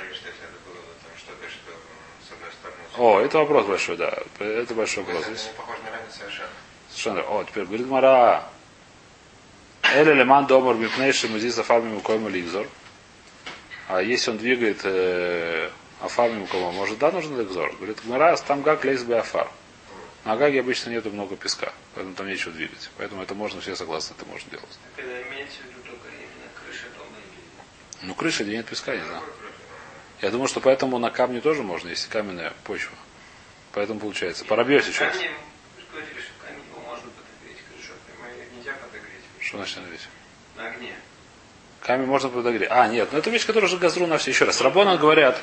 О, 2.99 3.19
это 3.21 3.39
вопрос 3.39 3.65
большой, 3.65 3.97
да. 3.97 4.13
Это 4.41 4.75
большой 4.75 5.05
вопрос. 5.05 5.25
Здесь 5.25 5.49
совершенно. 7.05 7.21
О, 7.29 7.45
теперь 7.45 7.65
говорит 7.65 7.87
Мара. 7.87 8.49
Эле 9.95 10.15
леман 10.15 10.47
домар 10.47 10.75
мипнейши 10.75 11.29
музис 11.29 11.59
афарми 11.59 11.93
мукойма 11.93 12.31
лигзор. 12.31 12.67
А 13.89 14.01
если 14.01 14.31
он 14.31 14.39
двигает 14.39 14.81
э, 14.85 15.71
афарми 16.01 16.39
мукойма, 16.39 16.73
может, 16.73 16.99
да, 16.99 17.13
нужен 17.13 17.39
лигзор? 17.39 17.77
Говорит, 17.77 17.99
Мара, 18.05 18.35
там 18.37 18.63
как 18.63 18.85
лейс 18.85 19.03
бы 19.03 19.17
афар. 19.17 19.49
На 20.25 20.33
Агаге 20.33 20.61
обычно 20.61 20.89
нету 20.89 21.11
много 21.11 21.37
песка, 21.37 21.71
поэтому 21.95 22.17
там 22.17 22.27
нечего 22.27 22.51
двигать. 22.53 22.91
Поэтому 22.97 23.23
это 23.23 23.35
можно, 23.35 23.61
все 23.61 23.77
согласны, 23.77 24.15
это 24.17 24.25
можно 24.25 24.51
делать. 24.51 24.79
Когда 24.97 25.21
имеется 25.21 25.59
в 25.59 25.65
виду 25.67 25.81
только 25.83 26.09
именно 26.09 26.51
крыша 26.65 26.87
дома. 26.97 27.11
Ну, 28.01 28.15
крыша, 28.15 28.45
где 28.45 28.57
нет 28.57 28.67
песка, 28.67 28.97
не 28.97 29.05
знаю. 29.05 29.23
Я 30.23 30.31
думаю, 30.31 30.49
что 30.49 30.61
поэтому 30.61 30.99
на 30.99 31.11
камне 31.11 31.43
тоже 31.43 31.63
можно, 31.63 31.91
если 31.91 32.09
каменная 32.09 32.55
почва. 32.65 32.97
Поэтому 33.73 34.01
получается. 34.01 34.45
Еще 34.45 35.05
раз. 35.05 35.15
Камнем, 35.15 35.33
вы 35.77 35.83
же 35.83 35.87
говорили, 35.91 36.21
что 36.21 36.33
камень 36.47 36.63
его 36.71 36.81
можно 36.81 37.11
подогреть, 37.11 37.59
крышу 37.69 37.93
прямая 38.07 38.35
нельзя 38.57 38.73
подогреть. 38.75 39.23
Что 39.55 39.63
значит 39.63 39.77
надеть? 39.85 40.09
На 40.57 40.67
огне. 40.67 40.93
Камень 41.81 42.07
можно 42.07 42.29
подогреть. 42.29 42.69
А, 42.71 42.89
нет, 42.89 43.09
ну 43.13 43.19
это 43.19 43.31
вещь, 43.31 43.47
которая 43.47 43.69
уже 43.69 43.77
газру 43.77 44.07
на 44.07 44.19
все. 44.19 44.31
Еще 44.31 44.45
раз. 44.47 44.61
Рабонан 44.61 44.99
говорят, 44.99 45.41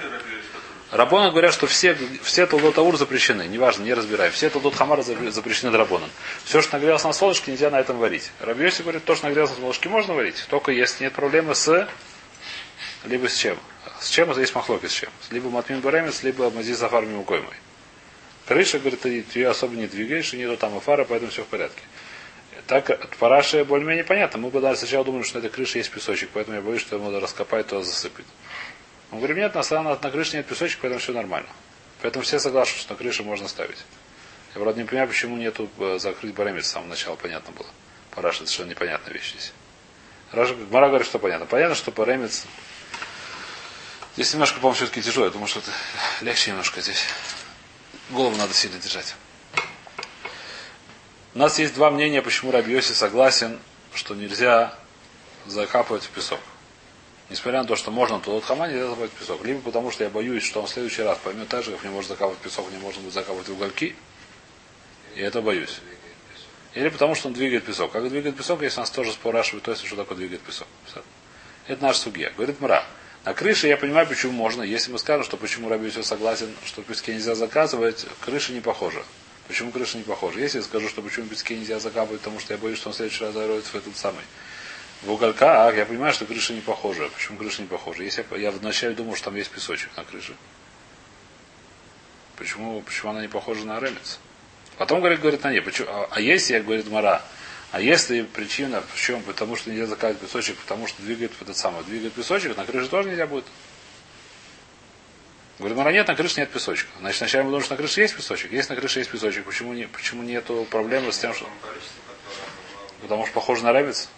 Рабона 0.91 1.29
говорят, 1.29 1.53
что 1.53 1.67
все, 1.67 1.97
все 2.21 2.45
толдот 2.45 2.77
аур 2.77 2.97
запрещены. 2.97 3.43
Неважно, 3.43 3.83
не 3.83 3.93
разбирай. 3.93 4.29
Все 4.29 4.49
толдот 4.49 4.75
хамара 4.75 5.01
запрещены 5.01 5.71
драбоном. 5.71 6.09
Все, 6.43 6.61
что 6.61 6.75
нагрелось 6.75 7.03
на 7.05 7.13
солнышке, 7.13 7.51
нельзя 7.51 7.69
на 7.69 7.79
этом 7.79 7.97
варить. 7.97 8.31
Рабьеси 8.41 8.81
говорит, 8.81 9.05
то, 9.05 9.15
что 9.15 9.27
нагрелось 9.27 9.51
на 9.51 9.57
солнышке, 9.57 9.87
можно 9.87 10.13
варить. 10.13 10.45
Только 10.49 10.71
если 10.71 11.05
нет 11.05 11.13
проблемы 11.13 11.55
с... 11.55 11.87
Либо 13.05 13.29
с 13.29 13.37
чем. 13.37 13.57
С 14.01 14.09
чем 14.09 14.37
есть 14.37 14.53
махлоки 14.53 14.87
с 14.87 14.91
чем. 14.91 15.09
Либо 15.29 15.49
матмин 15.49 15.79
баремец, 15.79 16.23
либо 16.23 16.49
мази 16.49 16.73
сафар 16.73 17.05
мимукоймой. 17.05 17.55
Крыша, 18.47 18.79
говорит, 18.79 18.99
ты 18.99 19.23
ее 19.33 19.49
особо 19.49 19.75
не 19.75 19.87
двигаешь, 19.87 20.33
и 20.33 20.37
нету 20.37 20.57
там 20.57 20.75
афара, 20.75 21.05
поэтому 21.05 21.31
все 21.31 21.43
в 21.43 21.47
порядке. 21.47 21.81
Так, 22.67 22.89
от 22.89 23.17
параши 23.17 23.63
более-менее 23.63 24.03
понятно. 24.03 24.39
Мы 24.39 24.51
даже 24.51 24.79
сначала 24.79 25.05
думали, 25.05 25.23
что 25.23 25.39
на 25.39 25.45
этой 25.45 25.53
крыше 25.53 25.79
есть 25.79 25.91
песочек, 25.91 26.29
поэтому 26.33 26.57
я 26.57 26.61
боюсь, 26.61 26.81
что 26.81 26.95
ему 26.95 27.05
надо 27.05 27.19
раскопать, 27.19 27.67
то 27.67 27.81
засыпать. 27.81 28.25
Он 29.11 29.17
говорит, 29.17 29.37
нет, 29.37 29.55
на, 29.55 29.83
на, 29.83 29.95
на 29.95 30.11
крыше 30.11 30.37
нет 30.37 30.45
песочек, 30.45 30.79
поэтому 30.81 30.99
все 30.99 31.13
нормально. 31.13 31.49
Поэтому 32.01 32.23
все 32.23 32.39
согласны, 32.39 32.77
что 32.77 32.93
на 32.93 32.97
крыше 32.97 33.23
можно 33.23 33.47
ставить. 33.47 33.77
Я, 34.55 34.61
правда, 34.61 34.81
не 34.81 34.87
понимаю, 34.87 35.07
почему 35.07 35.37
нету 35.37 35.69
э, 35.79 35.97
закрыть 35.99 36.33
баремец 36.33 36.67
с 36.67 36.71
самого 36.71 36.89
начала, 36.89 37.15
понятно 37.15 37.53
было. 37.53 37.67
Параш 38.11 38.37
это 38.37 38.45
совершенно 38.47 38.69
непонятная 38.69 39.13
вещь 39.13 39.31
здесь. 39.31 39.53
Мара 40.33 40.87
говорит, 40.87 41.07
что 41.07 41.19
понятно. 41.19 41.45
Понятно, 41.45 41.75
что 41.75 41.91
баремец... 41.91 42.45
Здесь 44.15 44.33
немножко, 44.33 44.57
по-моему, 44.57 44.75
все-таки 44.75 45.01
тяжело. 45.01 45.25
Я 45.25 45.31
думаю, 45.31 45.47
что 45.47 45.59
это 45.59 45.71
легче 46.21 46.51
немножко 46.51 46.81
здесь. 46.81 47.05
Голову 48.09 48.35
надо 48.35 48.53
сильно 48.53 48.77
держать. 48.77 49.15
У 51.33 51.39
нас 51.39 51.59
есть 51.59 51.73
два 51.75 51.91
мнения, 51.91 52.21
почему 52.21 52.51
Рабиоси 52.51 52.91
согласен, 52.91 53.57
что 53.93 54.15
нельзя 54.15 54.73
закапывать 55.45 56.03
в 56.03 56.09
песок. 56.09 56.39
Несмотря 57.29 57.61
на 57.61 57.67
то, 57.67 57.77
что 57.77 57.89
можно 57.89 58.19
тот 58.19 58.43
хама, 58.43 58.67
нельзя 58.67 58.87
закапывать 58.87 59.11
в 59.11 59.15
песок. 59.15 59.45
Либо 59.45 59.61
потому, 59.61 59.91
что 59.91 60.03
я 60.03 60.09
боюсь, 60.09 60.43
что 60.43 60.59
он 60.59 60.67
в 60.67 60.69
следующий 60.69 61.03
раз 61.03 61.17
поймет 61.23 61.47
так 61.47 61.63
же, 61.63 61.71
как 61.71 61.83
не 61.85 61.89
может 61.89 62.09
закапывать 62.09 62.39
в 62.39 62.43
песок, 62.43 62.69
не 62.69 62.77
можно 62.79 63.01
будет 63.01 63.13
закапывать 63.13 63.47
в 63.47 63.53
угольки. 63.53 63.95
И 65.15 65.21
это 65.21 65.41
боюсь. 65.41 65.79
Или 66.73 66.89
потому, 66.89 67.15
что 67.15 67.29
он 67.29 67.33
двигает 67.33 67.63
песок. 67.63 67.93
Как 67.93 68.09
двигает 68.09 68.35
песок, 68.35 68.61
если 68.61 68.81
нас 68.81 68.91
тоже 68.91 69.13
спрашивают, 69.13 69.63
то 69.63 69.71
есть, 69.71 69.85
что 69.85 69.95
такое 69.95 70.17
двигает 70.17 70.41
песок. 70.41 70.67
Это 71.67 71.81
наш 71.81 71.95
судья. 71.95 72.31
Говорит 72.31 72.59
Мра. 72.59 72.83
На 73.23 73.33
крыше 73.33 73.67
я 73.67 73.77
понимаю, 73.77 74.05
почему 74.05 74.33
можно. 74.33 74.63
Если 74.63 74.91
мы 74.91 74.99
скажем, 74.99 75.23
что 75.23 75.37
почему 75.37 75.69
Раби 75.69 75.89
все 75.89 76.03
согласен, 76.03 76.53
что 76.65 76.81
в 76.81 76.85
песке 76.85 77.13
нельзя 77.13 77.35
заказывать, 77.35 78.05
крыша 78.19 78.51
не 78.51 78.59
похожа. 78.59 79.03
Почему 79.47 79.71
крыша 79.71 79.97
не 79.97 80.03
похожа? 80.03 80.39
Если 80.39 80.59
я 80.59 80.63
скажу, 80.63 80.87
что 80.87 81.01
почему 81.01 81.25
в 81.25 81.29
песке 81.29 81.57
нельзя 81.57 81.79
закапывать, 81.79 82.21
потому 82.21 82.39
что 82.39 82.53
я 82.53 82.57
боюсь, 82.57 82.77
что 82.77 82.89
он 82.89 82.93
в 82.93 82.97
следующий 82.97 83.23
раз 83.23 83.33
зароется 83.33 83.71
в 83.71 83.75
этот 83.75 83.97
самый. 83.97 84.23
В 85.01 85.11
угольках 85.11 85.75
я 85.75 85.85
понимаю, 85.85 86.13
что 86.13 86.25
крыша 86.25 86.53
не 86.53 86.61
похожа. 86.61 87.09
Почему 87.09 87.37
крыша 87.37 87.61
не 87.61 87.67
похожа? 87.67 88.03
Если 88.03 88.23
я, 88.31 88.37
я 88.37 88.51
вначале 88.51 88.93
думал, 88.93 89.15
что 89.15 89.25
там 89.25 89.35
есть 89.35 89.49
песочек 89.49 89.89
на 89.97 90.03
крыше. 90.03 90.35
Почему, 92.37 92.81
почему 92.81 93.11
она 93.11 93.21
не 93.21 93.27
похожа 93.27 93.65
на 93.65 93.79
ремец? 93.79 94.19
Потом 94.77 94.99
говорит, 94.99 95.19
говорит, 95.19 95.43
на 95.43 95.51
ней. 95.51 95.61
Почему, 95.61 95.89
а, 95.89 96.07
а 96.11 96.21
если, 96.21 96.53
я 96.53 96.61
говорит 96.61 96.87
Мара, 96.89 97.23
а 97.71 97.81
если 97.81 98.21
причина, 98.23 98.83
почему? 98.91 99.21
Потому 99.21 99.55
что 99.55 99.69
нельзя 99.69 99.87
закапывать 99.87 100.19
песочек, 100.19 100.57
потому 100.57 100.87
что 100.87 101.01
двигает 101.01 101.31
этот 101.39 101.57
самый, 101.57 101.83
двигает 101.83 102.13
песочек, 102.13 102.55
на 102.57 102.65
крыше 102.65 102.87
тоже 102.87 103.09
нельзя 103.09 103.27
будет. 103.27 103.45
Говорит, 105.61 105.77
Мара, 105.77 105.91
нет, 105.91 106.07
на 106.07 106.15
крыше 106.15 106.39
нет 106.39 106.49
песочка. 106.49 106.89
Значит, 106.99 107.19
сначала 107.19 107.43
мы 107.43 107.49
думаем, 107.49 107.63
что 107.63 107.75
на 107.75 107.77
крыше 107.77 108.01
есть 108.01 108.15
песочек. 108.15 108.51
Если 108.51 108.73
на 108.73 108.79
крыше 108.79 108.97
есть 108.97 109.11
песочек, 109.11 109.45
почему, 109.45 109.73
не, 109.73 109.87
почему 109.87 110.23
нету 110.23 110.65
проблемы 110.71 111.11
с 111.11 111.19
тем, 111.19 111.35
что... 111.35 111.47
Потому 113.03 113.25
что 113.25 113.33
похоже 113.35 113.63
на 113.63 113.71
ремец? 113.71 114.09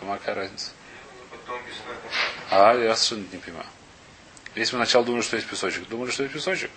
Какая 0.00 0.34
разница? 0.34 0.70
А, 2.50 2.74
я 2.74 2.96
совершенно 2.96 3.30
не 3.30 3.38
понимаю. 3.38 3.66
Если 4.54 4.76
мы 4.76 4.84
сначала 4.86 5.04
думали, 5.04 5.20
что 5.20 5.36
есть 5.36 5.46
песочек, 5.46 5.86
думали, 5.88 6.10
что 6.10 6.22
есть 6.22 6.34
песочек. 6.34 6.70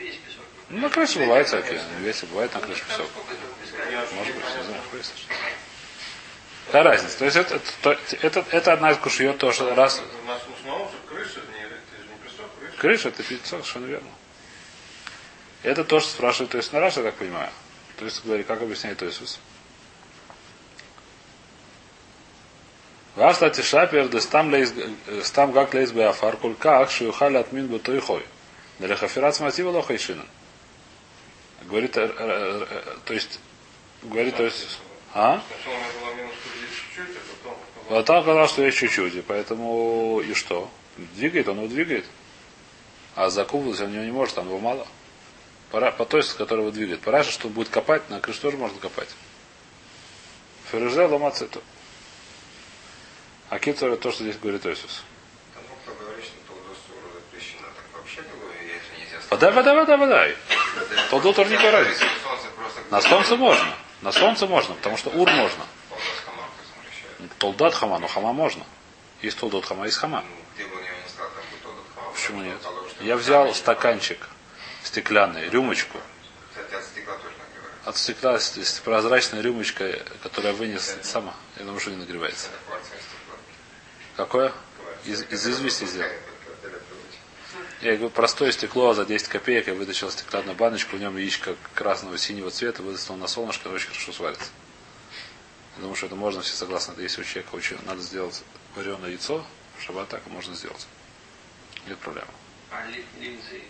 Есть 0.00 0.20
песок? 0.20 0.44
Ну, 0.68 0.78
на 0.78 0.88
крыше 0.88 1.18
бывает 1.18 1.48
всякие. 1.48 1.82
Если 2.04 2.26
бывает 2.26 2.54
на 2.54 2.60
крыше 2.60 2.84
песок. 2.86 3.08
Может 4.14 4.34
быть, 4.36 4.44
не 4.44 4.62
знаю, 4.62 4.82
какой 4.84 5.02
Какая 6.66 6.82
разница? 6.84 7.18
То 7.18 7.24
есть 7.24 7.36
это, 7.36 7.60
это, 7.82 7.98
это, 8.22 8.44
это 8.52 8.72
одна 8.74 8.92
из 8.92 8.98
кушьет, 8.98 9.38
то, 9.38 9.50
что 9.50 9.74
раз... 9.74 10.00
У 10.22 10.26
нас 10.28 10.40
уснул, 10.54 10.88
что 10.88 11.14
крыша, 11.14 11.40
не, 11.50 11.64
это 11.64 11.74
же 11.96 12.06
не 12.06 12.18
песок, 12.22 12.50
крыша. 12.78 13.08
Это 13.08 13.22
песок, 13.22 13.44
совершенно 13.44 13.86
верно. 13.86 14.08
Это 15.62 15.84
то, 15.84 16.00
что 16.00 16.10
спрашивает, 16.10 16.52
то 16.52 16.58
есть 16.58 16.72
на 16.72 16.80
раз, 16.80 16.96
я 16.96 17.02
так 17.02 17.14
понимаю. 17.14 17.50
То 17.96 18.04
есть 18.04 18.24
говорит, 18.24 18.46
как 18.46 18.62
объясняет 18.62 19.02
Иисус? 19.02 19.40
Ваш 23.16 23.34
кстати 23.34 23.62
шапер, 23.62 24.08
да 24.08 24.20
стам 24.20 24.52
лейс, 24.52 24.72
стам 25.24 25.52
как 25.52 25.74
лейс 25.74 25.90
бы 25.90 26.04
афар, 26.04 26.38
что 26.40 27.04
юхали 27.04 27.36
отмин 27.36 27.66
бы 27.66 27.80
той 27.80 28.00
хой. 28.00 28.24
Для 28.78 28.94
хафират 28.94 29.34
сматива 29.34 29.70
лоха 29.70 29.96
ишина. 29.96 30.24
Говорит, 31.62 31.96
э, 31.96 32.02
э, 32.16 32.66
э, 32.70 32.96
то 33.04 33.14
есть, 33.14 33.40
говорит, 34.04 34.36
то 34.36 34.44
есть, 34.44 34.78
а? 35.12 35.42
Сначала 35.64 35.82
чуть-чуть, 36.94 37.16
а 37.90 38.22
сказал, 38.22 38.48
что 38.48 38.62
есть 38.62 38.78
чуть-чуть, 38.78 39.14
и 39.16 39.22
поэтому 39.22 40.20
и 40.20 40.32
что? 40.34 40.70
Двигает, 41.16 41.48
он 41.48 41.58
его 41.58 41.66
двигает. 41.66 42.04
А 43.18 43.30
закупываться 43.30 43.82
он 43.82 43.92
него 43.92 44.04
не 44.04 44.12
может, 44.12 44.36
там 44.36 44.46
его 44.46 44.60
мало. 44.60 44.86
Пора, 45.72 45.90
по 45.90 46.04
той, 46.04 46.22
с 46.22 46.32
которой 46.34 46.60
его 46.60 46.70
двигает. 46.70 47.00
Пора 47.00 47.24
же, 47.24 47.32
что 47.32 47.48
будет 47.48 47.68
копать, 47.68 48.08
на 48.10 48.20
крыше 48.20 48.40
тоже 48.40 48.56
можно 48.56 48.78
копать. 48.78 49.08
Фереже 50.70 51.04
ломаться 51.04 51.46
это. 51.46 51.60
А 53.50 53.58
китор 53.58 53.96
то, 53.96 54.12
что 54.12 54.22
здесь 54.22 54.38
говорит 54.38 54.64
нельзя 58.96 59.18
Вода, 59.30 59.50
вода, 59.50 59.74
вода, 59.74 59.96
вода. 59.96 60.28
Толдот 61.10 61.34
тоже 61.34 61.50
никакой 61.50 61.70
разницы. 61.70 62.04
На 62.92 63.00
солнце 63.00 63.34
можно. 63.34 63.74
На 64.00 64.12
солнце 64.12 64.46
можно, 64.46 64.76
потому 64.76 64.96
что 64.96 65.10
ур 65.10 65.28
можно. 65.28 65.66
Толдат 67.40 67.74
хама, 67.74 67.98
но 67.98 68.06
хама 68.06 68.32
можно. 68.32 68.64
Есть 69.22 69.40
толдот 69.40 69.64
хама, 69.64 69.86
есть 69.86 69.96
хама. 69.96 70.22
Ну, 70.22 70.36
он. 71.96 72.12
Почему 72.14 72.42
нет? 72.42 72.58
Я 73.00 73.16
взял 73.16 73.46
есть- 73.46 73.60
стаканчик 73.60 74.28
стеклянный, 74.82 75.48
рюмочку. 75.48 76.00
От 77.84 77.96
стекла 77.96 78.38
с 78.38 78.80
прозрачная 78.84 79.40
рюмочка, 79.40 79.98
которую 80.22 80.52
я 80.52 80.58
вынес 80.58 80.96
сама. 81.02 81.34
Я 81.56 81.64
думаю, 81.64 81.80
что 81.80 81.90
не 81.90 81.96
нагревается. 81.96 82.48
Какое? 84.16 84.52
Из, 85.04 85.22
из 85.22 85.46
извести 85.46 85.84
сделал. 85.84 86.10
Я 87.80 87.92
говорю, 87.94 88.10
простое 88.10 88.50
стекло 88.50 88.92
за 88.92 89.06
10 89.06 89.28
копеек, 89.28 89.68
я 89.68 89.74
вытащил 89.74 90.10
стеклянную 90.10 90.56
баночку, 90.56 90.96
в 90.96 91.00
нем 91.00 91.16
яичко 91.16 91.54
красного 91.74 92.18
синего 92.18 92.50
цвета, 92.50 92.82
выставил 92.82 93.16
на 93.18 93.28
солнышко, 93.28 93.68
очень 93.68 93.88
хорошо 93.88 94.12
сварится. 94.12 94.50
Я 95.76 95.82
думаю, 95.82 95.94
что 95.94 96.06
это 96.06 96.16
можно, 96.16 96.42
все 96.42 96.54
согласны. 96.54 97.00
Если 97.00 97.20
у 97.20 97.24
человека 97.24 97.54
очень 97.54 97.78
надо 97.86 98.02
сделать 98.02 98.42
вареное 98.74 99.10
яйцо, 99.10 99.46
шаббат 99.80 100.08
так 100.08 100.26
можно 100.26 100.56
сделать. 100.56 100.88
Нет 101.86 101.98
проблем. 101.98 102.26
А 102.70 102.86
ли- 102.86 103.04
линзы 103.20 103.62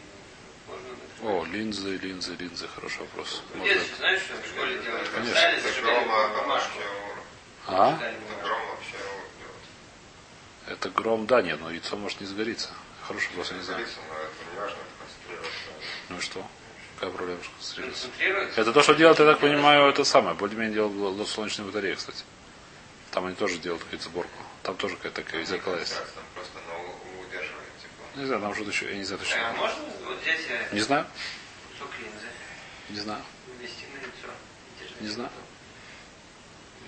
можно 0.67 0.89
О, 1.23 1.45
линзы, 1.47 1.97
линзы, 1.97 2.35
линзы, 2.39 2.69
хороший 2.69 3.01
вопрос. 3.01 3.43
Ну, 3.55 3.61
Можно- 3.61 3.85
знаешь, 3.99 4.21
что 4.23 4.35
в 4.37 4.47
школе 4.47 4.79
делали? 4.83 5.05
Конечно. 5.07 5.35
Стали, 5.37 5.57
Это 5.59 5.69
зажигали 5.69 6.05
грома 6.05 6.29
бумажку. 6.43 6.79
А? 7.67 7.93
Гром 8.43 8.61
вообще. 8.71 8.97
Это 10.67 10.91
гром, 10.91 11.27
да, 11.27 11.43
нет, 11.43 11.61
но 11.61 11.71
яйцо 11.71 11.97
может 11.97 12.21
не 12.21 12.27
сгорится. 12.27 12.71
Хороший 13.07 13.29
вопрос, 13.29 13.51
я 13.53 13.57
не 13.57 13.63
знаю. 13.63 13.87
Ну 16.11 16.19
и 16.19 16.21
что? 16.21 16.47
Какая 16.97 17.11
проблема, 17.15 17.41
что 17.43 17.53
концентрируется? 17.55 18.07
Концентрируется. 18.09 18.61
Это 18.61 18.73
то, 18.73 18.83
что 18.83 18.95
делает, 18.95 19.19
я 19.21 19.27
так 19.27 19.39
понимаю, 19.39 19.89
это 19.89 20.05
самое. 20.05 20.35
Более-менее 20.37 20.75
делал 20.75 21.19
л- 21.19 21.27
солнечные 21.27 21.67
батареи, 21.67 21.95
кстати. 21.95 22.25
Там 23.13 23.27
они 23.27 23.35
тоже 23.37 23.59
делают 23.59 23.83
какую-то 23.85 24.05
сборку. 24.05 24.43
Там 24.63 24.77
тоже 24.77 24.97
какая-то 24.97 25.23
такая 25.23 25.45
зеркала 25.45 25.79
есть. 25.79 25.95
Там 25.95 26.25
просто 26.35 26.59
на 26.69 26.75
у- 26.79 27.21
удерживает 27.23 27.69
тепло. 27.81 28.07
Не 28.19 28.25
знаю, 28.27 28.41
там 28.43 28.55
что-то 28.55 28.71
еще, 28.71 28.91
я 28.91 28.97
не 28.97 29.05
знаю 29.05 29.21
точно. 29.21 29.49
А 29.49 29.53
можно 29.55 29.83
вот 30.05 30.21
взять 30.21 30.41
э, 30.49 30.75
Не 30.75 30.81
знаю, 30.81 31.07
кусок 31.73 31.91
линзы, 32.01 32.27
не 32.91 32.99
знаю, 33.01 33.23
ввести 33.61 33.85
на 33.95 33.99
лицо 34.01 34.29
и 34.77 34.83
держать? 34.83 35.01
не 35.01 35.09
знаю. 35.09 35.31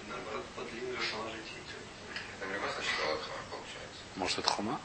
Наоборот, 0.09 0.45
под 0.57 0.73
линзу 0.73 0.97
положить 1.13 1.47
яйцо. 1.55 1.79
Это 2.41 2.53
любом 2.53 2.71
случае 2.71 2.93
толдот 2.99 3.23
хамар 3.23 3.45
получается. 3.51 4.01
Может 4.17 4.39
это 4.41 4.49
хума? 4.49 4.81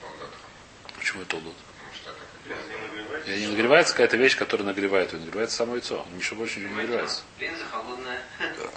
Толдот 0.00 0.30
хамар. 0.30 0.94
Почему 0.96 1.22
это 1.22 1.30
толдут? 1.30 1.54
Потому 1.56 1.94
что 1.96 2.10
это 2.10 2.20
как 2.20 3.16
раз 3.18 3.26
Я 3.26 3.36
не 3.38 3.46
нагревается 3.48 3.92
какая-то 3.94 4.16
вещь, 4.16 4.36
которая 4.36 4.66
нагревает. 4.68 5.12
ее. 5.12 5.18
Нагревается 5.20 5.56
само 5.56 5.74
яйцо. 5.74 6.06
Ничего 6.14 6.36
больше 6.36 6.60
не 6.60 6.66
нагревается. 6.66 7.22
Линза 7.40 7.64
холодная, 7.64 8.22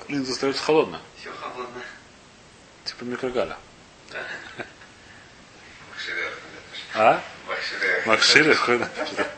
Линза 0.08 0.32
остается 0.34 0.64
холодная. 0.64 1.02
все 1.20 1.32
холодное. 1.32 1.86
Типа 2.86 3.04
микрогаля. 3.04 3.58
А? 6.96 7.22
Какой 7.48 8.76
это? 8.76 9.32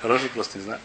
Хороший 0.00 0.28
просто, 0.30 0.58
не 0.58 0.64
знаю. 0.64 0.80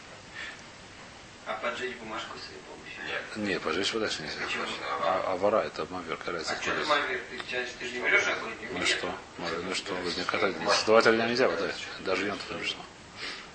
А 1.46 1.54
поджечь 1.54 1.96
бумажку 1.98 2.38
с 2.38 2.50
ее 2.52 2.60
помощью. 2.68 3.04
Нет. 3.06 3.48
Не, 3.48 3.60
пожечь 3.60 3.90
его 3.90 4.00
дальше 4.00 4.22
нельзя. 4.22 4.36
Почему? 4.44 4.64
А, 5.02 5.24
а 5.28 5.36
вора 5.38 5.62
это 5.62 5.88
мавер, 5.90 6.18
какая 6.18 6.42
А 6.42 6.44
что 6.44 6.56
кто 6.56 6.72
ты? 6.72 7.22
Ты, 7.80 7.86
же 7.86 7.92
не 7.94 8.00
берешь 8.00 8.28
огонь? 8.28 8.54
Ну 8.72 8.82
и 8.82 8.86
что? 8.86 9.16
Мавер, 9.38 9.60
Ну 9.64 9.76
что? 9.76 9.94
Возникает 9.94 10.44
огонь. 10.44 10.68
Создавать 10.76 11.08
огня 11.08 11.28
нельзя 11.28 11.48
вода. 11.48 11.72
Даже 12.00 12.26
ем 12.26 12.38
туда 12.38 12.60
пришло. 12.60 12.84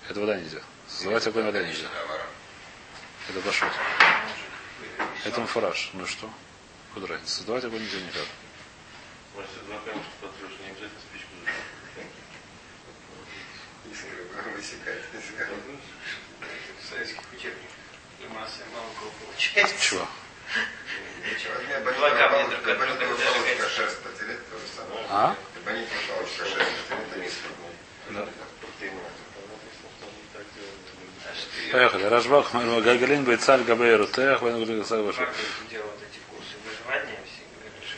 Это 0.09 0.21
вода 0.21 0.37
нельзя. 0.37 0.61
Создавать 0.89 1.27
огонь 1.27 1.45
вода 1.45 1.63
нельзя. 1.63 1.89
Это 3.29 3.41
пошел. 3.41 3.69
Это 5.25 5.41
муфараж. 5.41 5.91
Ну 5.95 6.07
что? 6.07 6.31
Куда 6.95 7.09
разница? 7.09 7.37
Создавать 7.37 7.65
огонь 7.65 7.83
нельзя 7.83 7.99
никак. 7.99 8.27
Может, 9.35 9.51
два 9.67 9.79
камешка 9.79 10.11
потрешь, 10.21 10.59
не 10.61 10.71
обязательно 10.71 11.01
спичку 11.01 11.29
зажечь. 11.45 11.82
Высекает, 13.85 15.03
высекает. 15.13 15.51
В 16.81 16.89
советских 16.89 17.21
учебниках. 17.33 17.73
Масса 18.35 18.63
мало 18.73 18.87
кого 18.99 19.11
получается. 19.25 19.75
Чего? 19.81 20.07
Два 21.97 22.11
камня 22.11 22.47
палочку, 22.47 22.65
зажигать. 22.65 23.71
шерсть 23.71 23.99
потереть, 24.01 24.51
то 24.51 24.59
же 24.59 24.67
самое. 24.77 25.07
А? 25.11 25.37
Абонентную 25.57 26.03
палочку, 26.09 26.45
шерсть. 26.45 26.71
А 31.25 31.35
что 31.35 31.49
ты 31.51 31.73
Поехали. 31.73 32.05
Рашбах, 32.05 32.53
Гагалин, 32.53 33.25
Байцаль, 33.25 33.63
Габейру, 33.65 34.07
Тех, 34.07 34.43
Вен 34.43 34.59
Гулин, 34.59 34.85
Сагбашу. 34.85 35.21
как 35.21 35.35
ты 35.35 35.71
делал 35.71 35.87
вот 35.87 36.01
эти 36.03 36.21
курсы 36.31 36.55
выживания, 36.65 37.19
все 37.25 37.43
говорят, 37.55 37.83
что 37.85 37.97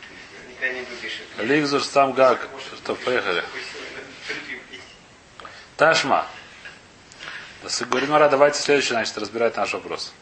ты 0.00 0.50
никогда 0.50 0.72
не 0.72 0.82
будешь 0.82 1.20
это. 1.36 1.42
Лигзур, 1.44 1.84
сам 1.84 2.12
Гаг. 2.12 2.48
Что, 2.82 2.94
поехали. 2.94 3.44
Ташма. 5.76 6.26
Гуринмара, 7.90 8.28
давайте 8.28 8.60
следующий, 8.60 8.90
значит, 8.90 9.16
разбирать 9.18 9.56
наш 9.56 9.72
вопрос. 9.72 10.12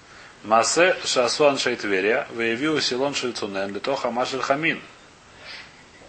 Масе 0.44 0.96
шасуан 1.04 1.58
шейтверия, 1.58 2.26
выявил 2.30 2.80
силон 2.80 3.14
шельцунен, 3.14 3.74
литоха 3.74 4.10
машель 4.10 4.40
хамин. 4.40 4.80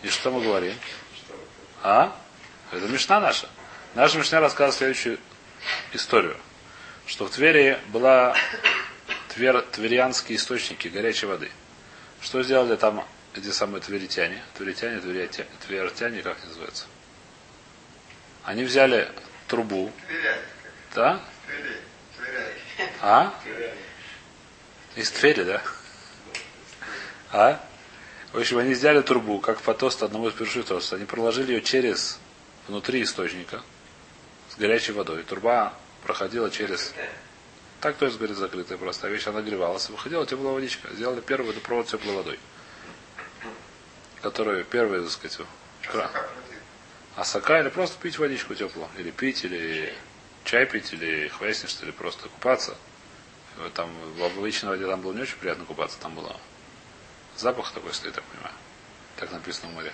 И 0.03 0.09
что 0.09 0.31
мы 0.31 0.41
говорим? 0.41 0.73
А? 1.83 2.15
Это 2.71 2.87
Мишна 2.87 3.19
наша. 3.19 3.49
Наша 3.95 4.17
Мишна 4.17 4.39
рассказывает 4.39 4.75
следующую 4.75 5.19
историю. 5.93 6.37
Что 7.05 7.25
в 7.25 7.31
Твери 7.31 7.77
была 7.87 8.35
твер, 9.29 9.61
тверианские 9.63 10.37
источники 10.37 10.87
горячей 10.87 11.25
воды. 11.25 11.51
Что 12.21 12.43
сделали 12.43 12.75
там 12.75 13.05
эти 13.35 13.51
самые 13.51 13.81
тверитяне? 13.81 14.41
Тверитяне, 14.57 14.99
тверитяне, 14.99 15.49
тверитяне, 15.65 16.21
как 16.21 16.37
они 16.37 16.47
называются? 16.47 16.85
Они 18.43 18.63
взяли 18.63 19.11
трубу, 19.51 19.91
да? 20.95 21.19
А? 23.01 23.33
Из 24.95 25.11
Твери, 25.11 25.43
да? 25.43 25.61
А? 27.33 27.59
В 28.31 28.39
общем, 28.39 28.59
они 28.59 28.73
взяли 28.73 29.01
трубу, 29.01 29.41
как 29.41 29.59
потост 29.59 30.03
одного 30.03 30.29
из 30.29 30.33
первых 30.33 30.65
тоста. 30.65 30.95
Они 30.95 31.05
проложили 31.05 31.51
ее 31.51 31.61
через 31.61 32.17
внутри 32.69 33.03
источника 33.03 33.61
с 34.49 34.57
горячей 34.57 34.93
водой. 34.93 35.23
Труба 35.23 35.73
проходила 36.03 36.49
через... 36.49 36.93
Так, 37.81 37.97
то 37.97 38.05
есть, 38.05 38.17
говорит, 38.17 38.37
закрытая 38.37 38.77
просто 38.77 39.09
вещь. 39.09 39.27
Она 39.27 39.41
нагревалась. 39.41 39.89
Выходила 39.89 40.25
теплая 40.25 40.53
водичка. 40.53 40.93
Сделали 40.93 41.19
первый 41.19 41.47
водопровод 41.47 41.87
теплой 41.87 42.15
водой. 42.15 42.39
Которую 44.21 44.63
первый, 44.63 45.01
так 45.01 45.11
сказать, 45.11 45.39
кра- 45.91 46.11
Асака 47.15 47.59
или 47.59 47.69
просто 47.69 47.99
пить 47.99 48.17
водичку 48.17 48.55
теплую. 48.55 48.87
Или 48.97 49.11
пить, 49.11 49.43
или 49.43 49.93
чай 50.43 50.65
пить, 50.65 50.93
или 50.93 51.27
хвестни, 51.27 51.67
что 51.67 51.85
ли, 51.85 51.91
просто 51.91 52.29
купаться. 52.29 52.75
Вот 53.57 53.73
Там 53.73 53.89
в 54.15 54.23
обычной 54.23 54.69
воде 54.69 54.87
там 54.87 55.01
было 55.01 55.13
не 55.13 55.21
очень 55.21 55.37
приятно 55.37 55.65
купаться, 55.65 55.99
там 55.99 56.15
было 56.15 56.35
запах 57.37 57.71
такой 57.71 57.93
стоит, 57.93 58.13
так 58.13 58.23
понимаю. 58.25 58.53
Так 59.17 59.31
написано 59.31 59.69
в 59.69 59.73
море. 59.73 59.93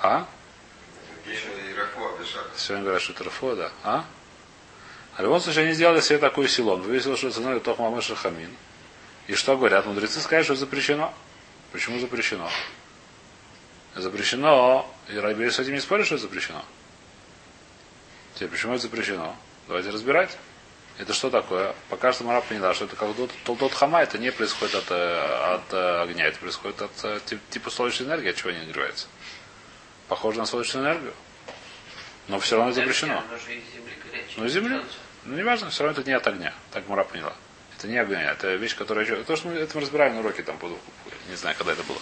А? 0.00 0.26
Сегодня 2.56 2.84
говорят, 2.84 3.02
что 3.02 3.12
это 3.12 3.24
рафо, 3.24 3.56
да. 3.56 3.72
А? 3.82 4.04
А 5.16 5.20
в 5.20 5.24
любом 5.24 5.40
случае 5.40 5.64
они 5.64 5.74
сделали 5.74 6.00
себе 6.00 6.18
такой 6.18 6.48
силон. 6.48 6.82
Вывесил, 6.82 7.16
что 7.16 7.30
ценой 7.30 7.60
тох 7.60 7.78
мамыша 7.78 8.16
хамин. 8.16 8.50
И 9.26 9.34
что 9.34 9.56
говорят? 9.56 9.86
Мудрецы 9.86 10.20
сказали, 10.20 10.44
что 10.44 10.54
запрещено. 10.54 11.14
Почему 11.72 11.98
запрещено? 11.98 12.50
Запрещено. 13.94 14.90
И 15.08 15.16
Раби 15.16 15.48
с 15.50 15.58
этим 15.58 15.74
не 15.74 15.80
спорит, 15.80 16.06
что 16.06 16.14
это 16.16 16.22
запрещено. 16.22 16.64
Теперь, 18.34 18.48
почему 18.48 18.74
это 18.74 18.82
запрещено? 18.82 19.36
Давайте 19.68 19.90
разбирать. 19.90 20.36
Это 20.98 21.12
что 21.12 21.28
такое? 21.30 21.74
Пока 21.88 22.12
что 22.12 22.24
Мара 22.24 22.40
поняла, 22.40 22.72
что 22.74 22.84
это 22.84 22.94
как 22.96 23.14
тот, 23.16 23.30
тот 23.58 23.72
хама, 23.74 24.00
это 24.02 24.16
не 24.18 24.30
происходит 24.30 24.74
от, 24.76 24.90
от 24.92 25.74
огня, 26.08 26.26
это 26.26 26.38
происходит 26.38 26.82
от 26.82 26.92
э, 27.02 27.18
тип- 27.26 27.40
типа 27.50 27.70
солнечной 27.70 28.06
энергии, 28.08 28.30
от 28.30 28.36
чего 28.36 28.50
они 28.50 28.60
нагреваются. 28.60 29.08
Похоже 30.08 30.38
на 30.38 30.46
солнечную 30.46 30.86
энергию. 30.86 31.14
Но 32.28 32.38
все 32.38 32.56
равно 32.56 32.70
запрещено. 32.72 33.22
Земли 33.74 33.92
горячее. 34.08 34.34
Ну, 34.36 34.48
земли. 34.48 34.82
Ну, 35.24 35.36
неважно, 35.36 35.70
все 35.70 35.82
равно 35.84 36.00
это 36.00 36.08
не 36.08 36.14
от 36.14 36.26
огня. 36.26 36.54
Так 36.70 36.86
Мура 36.88 37.02
поняла. 37.02 37.34
Это 37.76 37.88
не 37.88 37.98
огня, 37.98 38.30
это 38.30 38.54
вещь, 38.54 38.76
которая... 38.76 39.04
еще- 39.04 39.22
То, 39.24 39.34
что 39.34 39.48
мы, 39.48 39.54
это 39.54 39.74
мы 39.74 39.80
разбираем 39.80 40.14
на 40.14 40.20
уроке, 40.20 40.44
там, 40.44 40.56
не 41.28 41.34
знаю, 41.34 41.56
когда 41.58 41.72
это 41.72 41.82
было. 41.82 41.98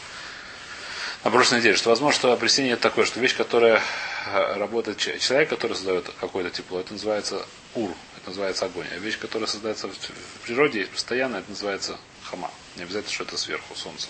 На 1.24 1.30
прошлой 1.30 1.58
неделе, 1.58 1.76
что 1.76 1.90
возможно, 1.90 2.18
что 2.18 2.32
определение 2.32 2.74
это 2.74 2.82
такое, 2.82 3.04
что 3.04 3.20
вещь, 3.20 3.36
которая 3.36 3.80
э, 4.26 4.54
работает, 4.56 4.98
че- 4.98 5.20
человек, 5.20 5.50
который 5.50 5.74
создает 5.74 6.10
какое-то 6.20 6.50
тепло, 6.50 6.80
это 6.80 6.94
называется 6.94 7.46
ур, 7.76 7.90
это 8.16 8.30
называется 8.30 8.64
огонь. 8.64 8.88
А 8.92 8.98
вещь, 8.98 9.20
которая 9.20 9.46
создается 9.46 9.86
в, 9.86 9.92
природе 10.44 10.86
постоянно, 10.86 11.36
это 11.36 11.48
называется 11.50 11.96
хама. 12.24 12.50
Не 12.74 12.82
обязательно, 12.82 13.12
что 13.12 13.22
это 13.22 13.36
сверху, 13.36 13.72
солнце. 13.76 14.08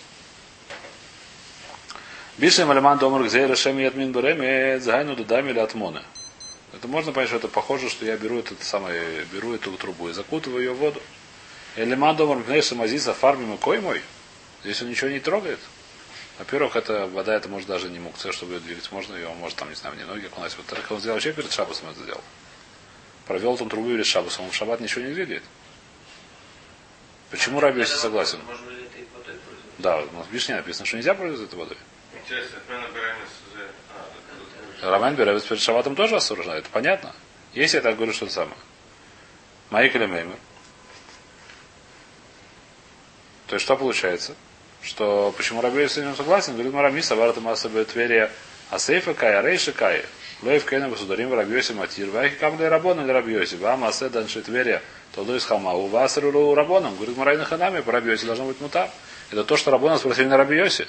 Бишем 2.38 2.70
алиман 2.70 2.98
домар 2.98 3.25
где 3.25 3.46
решем 3.46 3.79
ядмин 3.79 4.11
береме 4.11 4.81
загайну 4.81 5.14
дудами 5.14 5.51
или 5.51 5.59
атмоны. 5.59 6.01
Это 6.72 6.88
можно 6.88 7.12
понять, 7.12 7.29
что 7.29 7.37
это 7.37 7.48
похоже, 7.48 7.90
что 7.90 8.07
я 8.07 8.16
беру 8.16 8.38
этот 8.38 8.62
самый, 8.62 9.27
беру 9.31 9.55
эту 9.55 9.70
трубу 9.72 10.09
и 10.09 10.14
закутываю 10.14 10.64
ее 10.64 10.72
в 10.72 10.79
воду. 10.79 11.03
Элеман 11.77 12.16
домар 12.16 12.38
мпнейша 12.38 12.75
мазиса 12.75 13.12
фармим 13.12 13.55
и 13.55 13.79
мой. 13.81 14.01
Здесь 14.64 14.81
он 14.81 14.88
ничего 14.88 15.11
не 15.11 15.20
трогает. 15.20 15.59
Во-первых, 16.38 16.77
это 16.77 17.07
вода, 17.07 17.35
это 17.35 17.49
может 17.49 17.68
даже 17.68 17.88
не 17.88 17.99
мукция, 17.99 18.33
чтобы 18.33 18.55
ее 18.55 18.61
двигать 18.61 18.90
можно, 18.90 19.14
ее 19.14 19.29
может 19.35 19.57
там, 19.59 19.68
не 19.68 19.75
знаю, 19.75 19.97
не 19.97 20.05
ноги 20.05 20.27
окунать. 20.27 20.57
Во-вторых, 20.57 20.90
он 20.90 20.99
сделал 20.99 21.16
вообще 21.16 21.33
перед 21.33 21.53
шабасом 21.53 21.90
это 21.90 22.01
сделал. 22.01 22.23
Провел 23.27 23.57
там 23.57 23.68
трубу 23.68 23.88
перед 23.88 24.07
шабасом, 24.07 24.47
он 24.47 24.51
в 24.51 24.55
шаббат 24.55 24.81
ничего 24.81 25.05
не 25.05 25.12
двигает. 25.12 25.45
Почему 27.31 27.61
Раби 27.61 27.81
Йоси 27.81 27.97
согласен? 27.97 28.40
Можно 28.47 28.71
ли 28.71 28.85
этой 28.85 29.07
водой 29.14 29.35
пользоваться? 29.35 29.73
Да, 29.79 29.99
у 30.01 30.12
нас 30.12 30.27
в 30.27 30.33
Мишне 30.33 30.57
написано, 30.57 30.85
что 30.87 30.97
нельзя 30.97 31.14
пользоваться 31.14 31.47
этой 31.47 31.59
водой. 31.59 31.79
Интересно, 32.14 32.57
это 32.68 32.90
уже... 32.90 33.71
А, 33.95 34.11
это- 34.81 34.90
Роман 34.90 35.14
Беревец 35.14 35.45
перед 35.45 35.62
шаббатом 35.62 35.95
тоже 35.95 36.16
осуждает, 36.16 36.64
это 36.64 36.71
понятно. 36.73 37.14
Если 37.55 37.77
я 37.77 37.83
так 37.83 37.97
говорю, 37.97 38.12
что 38.12 38.25
это 38.25 38.35
самое. 38.35 38.57
Майк 39.71 39.95
или 39.95 40.07
Меймер. 40.07 40.37
То 43.47 43.55
есть 43.57 43.64
что 43.64 43.77
получается? 43.77 44.35
Что 44.83 45.33
почему 45.37 45.61
Раби 45.61 45.87
с 45.87 45.97
этим 45.97 46.16
согласен? 46.16 46.55
Говорит 46.55 46.73
Марамиса, 46.73 47.16
Варата 47.16 47.40
Масаба 47.40 47.85
Тверия, 47.85 48.31
Асейфа 48.71 49.14
Кая, 49.14 49.40
Рейша 49.42 49.73
Кая. 49.73 50.05
Лоев 50.42 50.64
Кейна 50.68 50.88
Государим 50.88 51.33
Рабиоси 51.33 51.73
Матир, 51.73 52.11
Вайхи 52.11 52.35
Камле 52.35 52.68
Рабон 52.68 53.01
или 53.01 53.12
Рабиоси, 53.12 53.55
Вам 53.55 53.85
Асе 53.85 54.09
Данши 54.09 54.42
Тверия, 54.42 54.83
Толдой 55.14 55.38
из 55.38 55.49
вас 55.49 56.18
Рулу 56.18 56.55
Рабоном, 56.57 56.97
говорит 56.97 57.16
Марайна 57.16 57.45
Ханами, 57.45 57.81
по 57.81 57.92
Рабиоси 57.92 58.27
должно 58.27 58.47
быть 58.47 58.61
мута. 58.61 58.90
Это 59.31 59.45
то, 59.45 59.57
что 59.57 59.71
Рабона 59.71 59.99
спросили 59.99 60.27
на 60.27 60.37
Рабиоси. 60.37 60.88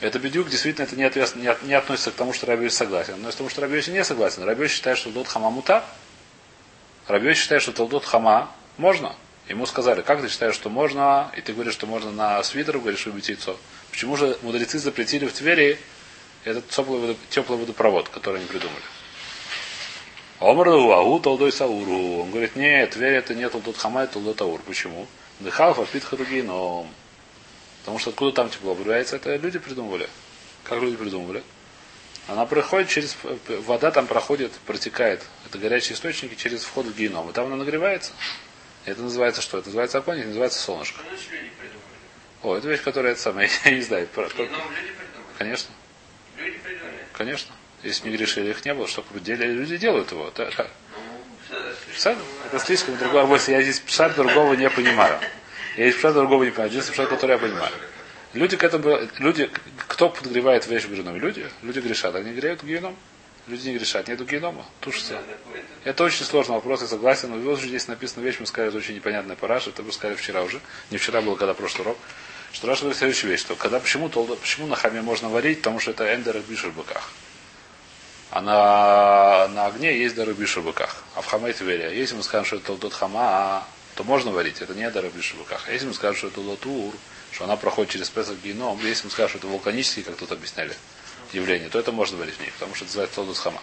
Это 0.00 0.18
бедюк 0.18 0.48
действительно 0.48 0.84
это 0.84 0.96
не, 0.96 1.04
отвес- 1.04 1.38
не, 1.38 1.68
не 1.68 1.74
относится 1.74 2.10
к 2.10 2.14
тому, 2.14 2.32
что 2.32 2.46
Рабиоси 2.46 2.74
согласен, 2.74 3.22
но 3.22 3.30
к 3.30 3.34
тому, 3.34 3.48
что 3.48 3.60
Рабиоси 3.60 3.90
не 3.90 4.02
согласен. 4.02 4.42
Рабиоси 4.42 4.74
считает, 4.74 4.98
что 4.98 5.10
Толдот 5.12 5.28
Хама 5.28 5.50
мута. 5.50 5.84
Рабиоси 7.06 7.42
считает, 7.42 7.62
что 7.62 7.70
Толдот 7.70 8.04
Хама 8.04 8.50
можно. 8.76 9.14
Ему 9.48 9.66
сказали, 9.66 10.02
как 10.02 10.20
ты 10.20 10.28
считаешь, 10.28 10.54
что 10.54 10.70
можно, 10.70 11.32
и 11.36 11.40
ты 11.40 11.52
говоришь, 11.52 11.74
что 11.74 11.86
можно 11.86 12.10
на 12.10 12.42
свитер, 12.42 12.78
говоришь, 12.78 13.06
убить 13.06 13.28
яйцо. 13.28 13.56
Почему 13.90 14.16
же 14.16 14.38
мудрецы 14.42 14.78
запретили 14.78 15.26
в 15.26 15.32
Твери 15.32 15.78
этот 16.44 16.68
теплый, 16.68 17.16
теплый 17.30 17.58
водопровод, 17.58 18.08
который 18.08 18.38
они 18.38 18.46
придумали? 18.46 18.82
Омрду 20.42 20.92
Агу 20.92 21.20
Толдой 21.20 21.52
Сауру. 21.52 22.22
Он 22.22 22.30
говорит, 22.30 22.56
нет, 22.56 22.90
Тверь 22.90 23.14
это 23.14 23.34
не 23.34 23.48
Толдот 23.48 23.76
Хама, 23.76 24.02
это 24.02 24.14
Толдот 24.14 24.40
Аур. 24.40 24.60
Почему? 24.66 25.06
Дыхалфа 25.38 25.84
питха 25.86 26.16
но 26.44 26.86
Потому 27.80 27.98
что 27.98 28.10
откуда 28.10 28.32
там 28.32 28.50
тепло 28.50 28.74
появляется, 28.74 29.16
это 29.16 29.36
люди 29.36 29.58
придумывали. 29.58 30.08
Как 30.64 30.80
люди 30.80 30.96
придумывали? 30.96 31.42
Она 32.28 32.46
проходит 32.46 32.88
через... 32.88 33.16
Вода 33.66 33.90
там 33.90 34.06
проходит, 34.06 34.52
протекает. 34.66 35.22
Это 35.46 35.58
горячие 35.58 35.94
источники 35.94 36.34
через 36.34 36.62
вход 36.62 36.86
в 36.86 36.96
геном. 36.96 37.30
И 37.30 37.32
там 37.32 37.46
она 37.46 37.56
нагревается. 37.56 38.12
Это 38.84 39.00
называется 39.02 39.42
что? 39.42 39.58
Это 39.58 39.68
называется 39.68 39.98
огонь, 39.98 40.18
это 40.18 40.28
называется 40.28 40.58
солнышко. 40.60 41.00
Ну. 42.42 42.50
О, 42.50 42.56
это 42.56 42.68
вещь, 42.68 42.82
которая 42.82 43.12
это 43.12 43.20
самое, 43.20 43.48
я 43.64 43.70
не 43.70 43.82
знаю. 43.82 44.06
про- 44.08 44.28
про-. 44.28 44.48
Конечно, 45.38 45.70
конечно. 47.12 47.52
Если 47.82 48.08
не 48.08 48.16
грешили, 48.16 48.50
их 48.50 48.64
не 48.64 48.74
было, 48.74 48.86
что 48.86 49.04
люди 49.12 49.76
делают 49.76 50.10
его. 50.12 50.32
Да, 50.36 50.50
да. 50.56 50.66
Ну, 51.50 51.56
Пшат, 51.94 52.16
это 52.46 52.58
слишком 52.60 52.96
другое 52.96 53.26
больше. 53.26 53.50
Я 53.50 53.62
здесь 53.62 53.80
пшат 53.80 54.14
другого 54.14 54.54
не 54.54 54.70
понимаю. 54.70 55.18
Я 55.76 55.84
здесь 55.88 55.96
пшат 55.96 56.14
другого 56.14 56.44
не 56.44 56.50
понимаю. 56.50 56.70
Здесь 56.70 56.86
пшат, 56.86 57.08
который 57.08 57.32
я 57.32 57.38
понимаю. 57.38 57.72
Люди 58.34 58.56
к 58.56 58.64
этому, 58.64 58.98
люди, 59.18 59.50
кто 59.88 60.08
подогревает 60.08 60.66
вещь 60.66 60.84
в? 60.84 60.92
Люди. 60.92 61.46
Люди 61.62 61.80
грешат. 61.80 62.14
Они 62.14 62.32
греют 62.32 62.62
геном. 62.62 62.96
Люди 63.48 63.68
не 63.68 63.76
грешат. 63.76 64.06
Нету 64.08 64.24
генома. 64.24 64.64
Тушится. 64.80 65.20
Это 65.84 66.04
очень 66.04 66.24
сложный 66.24 66.54
вопрос, 66.54 66.80
я 66.82 66.86
согласен. 66.86 67.30
Но 67.30 67.36
вот 67.38 67.60
здесь 67.60 67.88
написана 67.88 68.22
вещь, 68.22 68.36
мы 68.38 68.46
сказали, 68.46 68.68
это 68.68 68.78
очень 68.78 68.94
непонятная 68.94 69.34
параша. 69.34 69.70
Это 69.70 69.82
мы 69.82 69.92
сказали 69.92 70.16
вчера 70.16 70.42
уже. 70.42 70.60
Не 70.90 70.98
вчера 70.98 71.20
было, 71.20 71.34
когда 71.34 71.54
прошлый 71.54 71.86
урок. 71.86 71.98
Что 72.52 72.66
Раша 72.66 72.82
говорит 72.82 72.98
следующую 72.98 73.30
вещь, 73.30 73.40
что 73.40 73.56
когда 73.56 73.80
почему, 73.80 74.08
почему 74.10 74.66
на 74.66 74.76
хаме 74.76 75.00
можно 75.00 75.28
варить, 75.30 75.58
потому 75.58 75.80
что 75.80 75.92
это 75.92 76.14
эндер 76.14 76.38
бишер 76.40 76.70
в 76.70 76.76
быках. 76.76 77.10
А 78.30 78.40
на, 78.42 79.48
на 79.48 79.66
огне 79.66 79.98
есть 79.98 80.14
дары 80.14 80.34
бишер 80.34 80.62
в 80.62 80.66
быках. 80.66 81.02
А 81.14 81.22
в 81.22 81.26
хаме 81.26 81.52
веря. 81.52 81.90
Если 81.90 82.14
мы 82.14 82.22
скажем, 82.22 82.46
что 82.46 82.56
это 82.56 82.76
тот 82.76 82.92
хама, 82.92 83.66
то 83.96 84.04
можно 84.04 84.30
варить. 84.30 84.60
Это 84.60 84.74
не 84.74 84.88
дары 84.90 85.08
бишер 85.08 85.36
в 85.36 85.40
быках. 85.40 85.64
А 85.66 85.72
если 85.72 85.86
мы 85.86 85.94
скажем, 85.94 86.16
что 86.16 86.26
это 86.28 86.40
лотур, 86.40 86.94
что 87.32 87.44
она 87.44 87.56
проходит 87.56 87.90
через 87.90 88.10
Песах 88.10 88.36
геном, 88.44 88.78
если 88.84 89.06
мы 89.06 89.10
скажем, 89.10 89.30
что 89.30 89.38
это 89.38 89.46
вулканический, 89.48 90.02
как 90.02 90.16
тут 90.16 90.30
объясняли, 90.30 90.76
явление, 91.34 91.68
то 91.68 91.78
это 91.78 91.92
можно 91.92 92.16
варить 92.18 92.34
в 92.34 92.40
ней, 92.40 92.52
потому 92.52 92.74
что 92.74 92.84
это 92.84 92.90
называется 92.90 93.16
Тодус 93.16 93.38
Хама. 93.38 93.60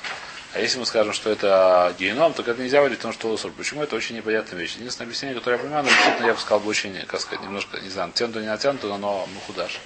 А 0.53 0.59
если 0.59 0.79
мы 0.79 0.85
скажем, 0.87 1.13
что 1.13 1.29
это 1.29 1.95
геном, 1.99 2.33
то 2.33 2.41
это 2.41 2.59
нельзя 2.59 2.81
варить, 2.81 2.97
потому 2.97 3.13
что 3.13 3.21
Тодус 3.23 3.45
Почему? 3.55 3.83
Это 3.83 3.95
очень 3.95 4.15
непонятная 4.15 4.59
вещь. 4.59 4.75
Единственное 4.77 5.05
объяснение, 5.05 5.37
которое 5.37 5.57
я 5.57 5.63
понимаю, 5.63 5.83
но 5.83 5.89
действительно 5.89 6.25
я 6.25 6.33
бы 6.33 6.39
сказал 6.39 6.59
бы 6.59 6.69
очень, 6.69 7.05
как 7.05 7.21
сказать, 7.21 7.43
немножко, 7.43 7.79
не 7.79 7.89
знаю, 7.89 8.07
натянуто, 8.07 8.41
не 8.41 8.47
натянуто, 8.47 8.97
но 8.97 9.27
мухудаш. 9.33 9.79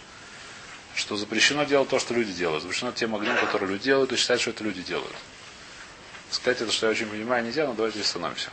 Что 0.96 1.18
запрещено 1.18 1.66
делать 1.66 1.90
то, 1.90 2.00
что 2.00 2.14
люди 2.14 2.32
делают. 2.32 2.64
Запрещено 2.64 2.92
тем 2.94 3.14
огнем, 3.16 3.36
которые 3.38 3.72
люди 3.72 3.84
делают, 3.86 4.14
и 4.14 4.16
считать, 4.16 4.40
что 4.40 4.52
это 4.52 4.64
люди 4.64 4.82
делают. 4.82 5.16
Сказать 6.32 6.62
это, 6.62 6.72
что 6.72 6.86
я 6.86 6.92
очень 6.92 7.08
понимаю, 7.08 7.44
нельзя, 7.44 7.68
но 7.68 7.74
давайте 7.74 8.00
остановимся. 8.00 8.50